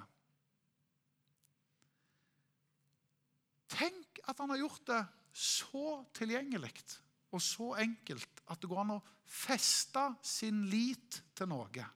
Tenk 3.75 4.21
at 4.29 4.39
han 4.39 4.53
har 4.53 4.61
gjort 4.61 4.85
det 4.91 5.01
så 5.35 6.05
tilgjengelig 6.15 6.75
og 7.35 7.43
så 7.43 7.73
enkelt 7.83 8.43
at 8.47 8.61
det 8.63 8.71
går 8.71 8.85
an 8.85 8.97
å 8.99 9.03
feste 9.27 10.05
sin 10.23 10.63
lit 10.71 11.23
til 11.35 11.51
noe. 11.51 11.87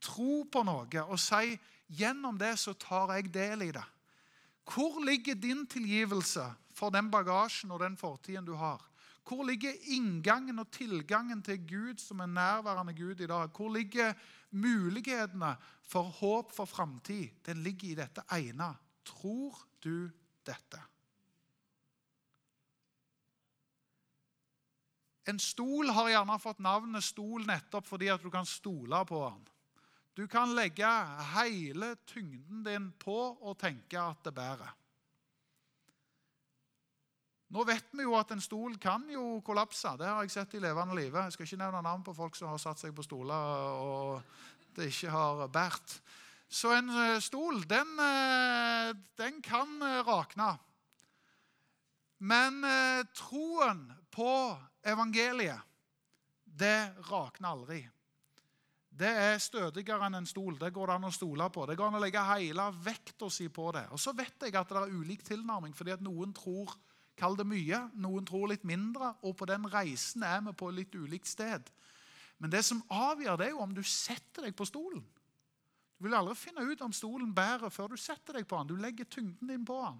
Tro 0.00 0.44
på 0.44 0.62
noe 0.62 1.04
og 1.04 1.18
si 1.18 1.58
'gjennom 1.88 2.38
det 2.38 2.58
så 2.58 2.72
tar 2.72 3.14
jeg 3.14 3.32
del 3.34 3.62
i 3.62 3.72
det'. 3.72 3.94
Hvor 4.68 5.00
ligger 5.04 5.34
din 5.34 5.66
tilgivelse 5.66 6.44
for 6.72 6.90
den 6.90 7.10
bagasjen 7.10 7.70
og 7.70 7.80
den 7.80 7.96
fortiden 7.96 8.44
du 8.44 8.54
har? 8.54 8.82
Hvor 9.28 9.44
ligger 9.44 9.72
inngangen 9.92 10.58
og 10.58 10.70
tilgangen 10.72 11.42
til 11.42 11.60
Gud 11.68 12.00
som 12.00 12.20
er 12.20 12.26
nærværende 12.26 12.94
Gud 12.94 13.20
i 13.20 13.26
dag? 13.26 13.48
Hvor 13.48 13.72
ligger 13.72 14.14
mulighetene 14.50 15.56
for 15.82 16.02
håp 16.02 16.52
for 16.52 16.64
framtid? 16.64 17.28
Den 17.46 17.62
ligger 17.62 17.88
i 17.88 17.94
dette 17.94 18.22
ene. 18.32 18.76
Tror 19.04 19.58
du 19.84 20.10
dette? 20.46 20.80
En 25.28 25.38
stol 25.38 25.90
har 25.92 26.08
gjerne 26.08 26.38
fått 26.40 26.60
navnet 26.64 27.04
stol 27.04 27.44
nettopp 27.46 27.86
fordi 27.86 28.08
at 28.08 28.22
du 28.24 28.30
kan 28.32 28.48
stole 28.48 29.04
på 29.04 29.20
den. 29.28 29.42
Du 30.18 30.24
kan 30.26 30.50
legge 30.50 30.88
hele 31.36 31.92
tyngden 32.10 32.64
din 32.66 32.90
på 32.98 33.14
og 33.38 33.54
tenke 33.60 34.00
at 34.02 34.24
det 34.26 34.32
bærer. 34.34 34.70
Nå 37.54 37.62
vet 37.64 37.92
vi 37.94 38.02
jo 38.02 38.16
at 38.18 38.32
en 38.34 38.42
stol 38.42 38.74
kan 38.82 39.04
jo 39.08 39.38
kollapse. 39.46 39.92
Det 39.96 40.08
har 40.10 40.26
jeg 40.26 40.34
sett 40.34 40.56
i 40.58 40.60
levende 40.60 40.96
livet. 40.98 41.28
Jeg 41.28 41.36
skal 41.36 41.46
ikke 41.46 41.60
nevne 41.62 41.82
navn 41.86 42.02
på 42.04 42.16
folk 42.16 42.34
som 42.36 42.50
har 42.50 42.58
satt 42.58 42.82
seg 42.82 42.96
på 42.96 43.06
stoler 43.06 43.78
og 43.78 44.18
det 44.74 44.90
ikke 44.90 45.12
har 45.14 45.44
båret. 45.46 45.94
Så 46.48 46.72
en 46.72 46.90
eh, 46.90 47.20
stol, 47.22 47.62
den, 47.68 47.92
eh, 48.00 48.90
den 49.20 49.38
kan 49.44 49.78
eh, 49.84 50.00
rakne. 50.06 50.56
Men 52.18 52.64
troen 53.14 53.84
på 54.10 54.32
evangeliet, 54.82 55.62
det 56.42 56.90
rakner 57.06 57.52
aldri. 57.52 57.78
Det 58.98 59.08
er 59.08 59.38
stødigere 59.38 60.08
enn 60.08 60.18
en 60.18 60.26
stol. 60.26 60.56
Det 60.58 60.72
går 60.74 60.90
det 60.90 60.94
an 60.98 61.06
å 61.06 61.14
stole 61.14 61.46
på. 61.54 61.66
Det 61.68 61.76
går 61.78 61.90
an 61.90 61.98
å 61.98 62.02
legge 62.02 62.22
hele 62.32 62.64
vekta 62.82 63.28
si 63.30 63.46
på 63.52 63.68
det. 63.76 63.84
Og 63.94 64.00
så 64.02 64.14
vet 64.16 64.42
jeg 64.42 64.56
at 64.58 64.72
det 64.72 64.80
er 64.80 64.94
ulik 64.94 65.22
tilnærming, 65.26 65.74
fordi 65.76 65.94
at 65.94 66.02
noen 66.02 66.32
tror 66.34 66.74
kall 67.18 67.36
det 67.38 67.46
mye, 67.50 67.80
noen 67.98 68.26
tror 68.26 68.50
litt 68.52 68.64
mindre, 68.66 69.12
og 69.26 69.36
på 69.38 69.46
den 69.50 69.66
reisen 69.70 70.22
er 70.26 70.42
vi 70.46 70.54
på 70.54 70.70
litt 70.74 70.94
ulikt 70.94 71.30
sted. 71.30 71.70
Men 72.38 72.52
det 72.52 72.62
som 72.66 72.82
avgjør, 72.94 73.38
det 73.38 73.48
er 73.48 73.56
jo 73.56 73.62
om 73.64 73.74
du 73.74 73.82
setter 73.82 74.46
deg 74.46 74.54
på 74.58 74.66
stolen. 74.68 75.02
Du 75.98 76.06
vil 76.06 76.14
aldri 76.14 76.36
finne 76.38 76.62
ut 76.62 76.82
om 76.86 76.94
stolen 76.94 77.32
bærer 77.34 77.74
før 77.74 77.94
du 77.94 77.98
setter 77.98 78.38
deg 78.38 78.46
på 78.46 78.60
den. 78.60 78.70
Du 78.70 78.78
legger 78.78 79.08
tyngden 79.10 79.50
din 79.50 79.66
på 79.66 79.78
den. 79.82 79.98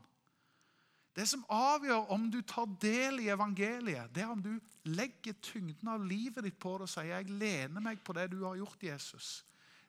Det 1.19 1.25
som 1.27 1.43
avgjør 1.51 2.13
om 2.15 2.29
du 2.31 2.39
tar 2.47 2.69
del 2.79 3.25
i 3.25 3.31
evangeliet, 3.33 4.13
det 4.15 4.23
er 4.23 4.31
om 4.31 4.43
du 4.43 4.53
legger 4.87 5.35
tyngden 5.43 5.91
av 5.91 6.05
livet 6.07 6.45
ditt 6.47 6.59
på 6.63 6.77
det 6.79 6.87
og 6.87 6.93
sier 6.93 7.11
jeg 7.11 7.33
lener 7.41 7.83
meg 7.83 7.99
på 8.07 8.15
det 8.15 8.29
du 8.31 8.45
har 8.45 8.55
gjort, 8.61 8.85
Jesus. 8.87 9.31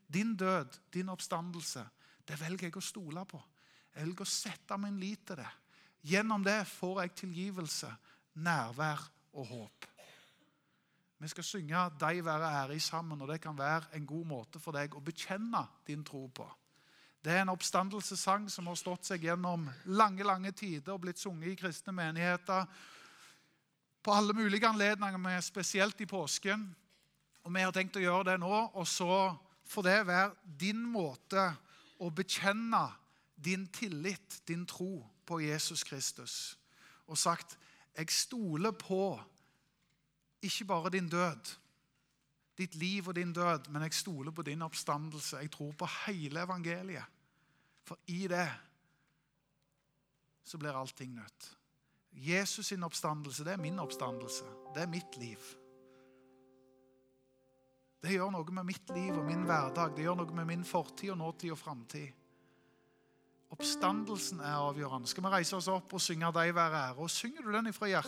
Din 0.09 0.33
død, 0.33 0.79
din 0.89 1.11
oppstandelse, 1.13 1.83
det 2.25 2.39
velger 2.41 2.71
jeg 2.71 2.79
å 2.81 2.81
stole 2.81 3.27
på. 3.29 3.41
Jeg 3.93 4.07
velger 4.07 4.25
å 4.25 4.31
sette 4.31 4.79
min 4.81 4.97
lit 4.97 5.21
til 5.29 5.37
det. 5.37 5.51
Gjennom 6.09 6.41
det 6.47 6.63
får 6.65 7.03
jeg 7.03 7.15
tilgivelse, 7.21 7.91
nærvær 8.41 9.05
og 9.37 9.47
håp. 9.53 9.85
Vi 11.19 11.27
skal 11.27 11.43
synge 11.43 11.89
'Deg 11.99 12.25
være 12.25 12.49
ære' 12.63 12.79
sammen, 12.79 13.21
og 13.21 13.27
det 13.27 13.41
kan 13.41 13.57
være 13.57 13.93
en 13.93 14.05
god 14.05 14.25
måte 14.25 14.59
for 14.59 14.71
deg 14.71 14.95
å 14.95 15.03
bekjenne 15.03 15.67
din 15.85 16.03
tro 16.03 16.27
på. 16.27 16.49
Det 17.19 17.33
er 17.33 17.41
en 17.41 17.51
oppstandelsessang 17.51 18.45
som 18.51 18.69
har 18.71 18.77
stått 18.79 19.09
seg 19.09 19.25
gjennom 19.27 19.65
lange 19.91 20.23
lange 20.23 20.53
tider 20.55 20.93
og 20.93 21.01
blitt 21.03 21.19
sunget 21.19 21.51
i 21.51 21.57
kristne 21.59 21.91
menigheter 21.91 22.63
på 23.99 24.13
alle 24.15 24.33
mulige 24.33 24.67
anledninger, 24.67 25.19
men 25.19 25.41
spesielt 25.43 25.99
i 25.99 26.07
påsken. 26.07 26.63
Og 27.43 27.53
Vi 27.53 27.61
har 27.61 27.75
tenkt 27.75 27.99
å 27.99 28.03
gjøre 28.03 28.31
det 28.31 28.37
nå, 28.39 28.53
og 28.71 28.87
så 28.87 29.35
får 29.67 29.83
det 29.83 29.97
være 30.07 30.55
din 30.59 30.79
måte 30.79 31.43
å 31.99 32.09
bekjenne 32.09 32.85
din 33.35 33.67
tillit, 33.67 34.39
din 34.47 34.65
tro 34.65 35.03
på 35.25 35.41
Jesus 35.43 35.83
Kristus. 35.83 36.57
Og 37.07 37.17
sagt 37.17 37.57
'Jeg 37.97 38.09
stoler 38.09 38.71
på 38.71 39.19
ikke 40.41 40.65
bare 40.65 40.89
din 40.89 41.09
død, 41.09 41.55
ditt 42.59 42.75
liv 42.75 43.07
og 43.07 43.15
din 43.15 43.31
død, 43.33 43.69
men 43.71 43.85
jeg 43.87 43.93
stoler 43.93 44.31
på 44.35 44.43
din 44.43 44.61
oppstandelse. 44.61 45.37
Jeg 45.37 45.51
tror 45.51 45.71
på 45.79 45.87
hele 46.05 46.43
evangeliet. 46.43 47.15
For 47.87 47.97
i 48.11 48.27
det 48.27 48.49
så 50.43 50.57
blir 50.57 50.75
allting 50.75 51.13
nødt. 51.15 51.55
Jesus 52.11 52.65
sin 52.65 52.83
oppstandelse, 52.83 53.45
det 53.45 53.53
er 53.53 53.61
min 53.61 53.79
oppstandelse. 53.79 54.45
Det 54.75 54.81
er 54.83 54.91
mitt 54.91 55.17
liv. 55.17 55.39
Det 57.99 58.15
gjør 58.15 58.31
noe 58.31 58.55
med 58.55 58.63
mitt 58.63 58.91
liv 58.95 59.11
og 59.13 59.25
min 59.27 59.43
hverdag. 59.47 59.93
Det 59.95 60.05
gjør 60.05 60.21
noe 60.21 60.35
med 60.35 60.47
min 60.47 60.63
fortid 60.65 61.11
og 61.13 61.19
nåtid 61.19 61.51
og 61.51 61.59
framtid. 61.59 62.15
Oppstandelsen 63.49 64.39
er 64.45 64.59
avgjørende. 64.61 65.09
Skal 65.09 65.25
vi 65.25 65.31
reise 65.33 65.57
oss 65.57 65.67
opp 65.67 65.93
og 65.93 66.01
synge 66.01 66.31
'Deg 66.31 66.55
være 66.55 66.83
ære'? 66.89 67.01
Og 67.01 67.09
Synger 67.09 67.41
du 67.41 67.51
den 67.51 67.67
ifra 67.67 67.87
hjertet? 67.87 67.97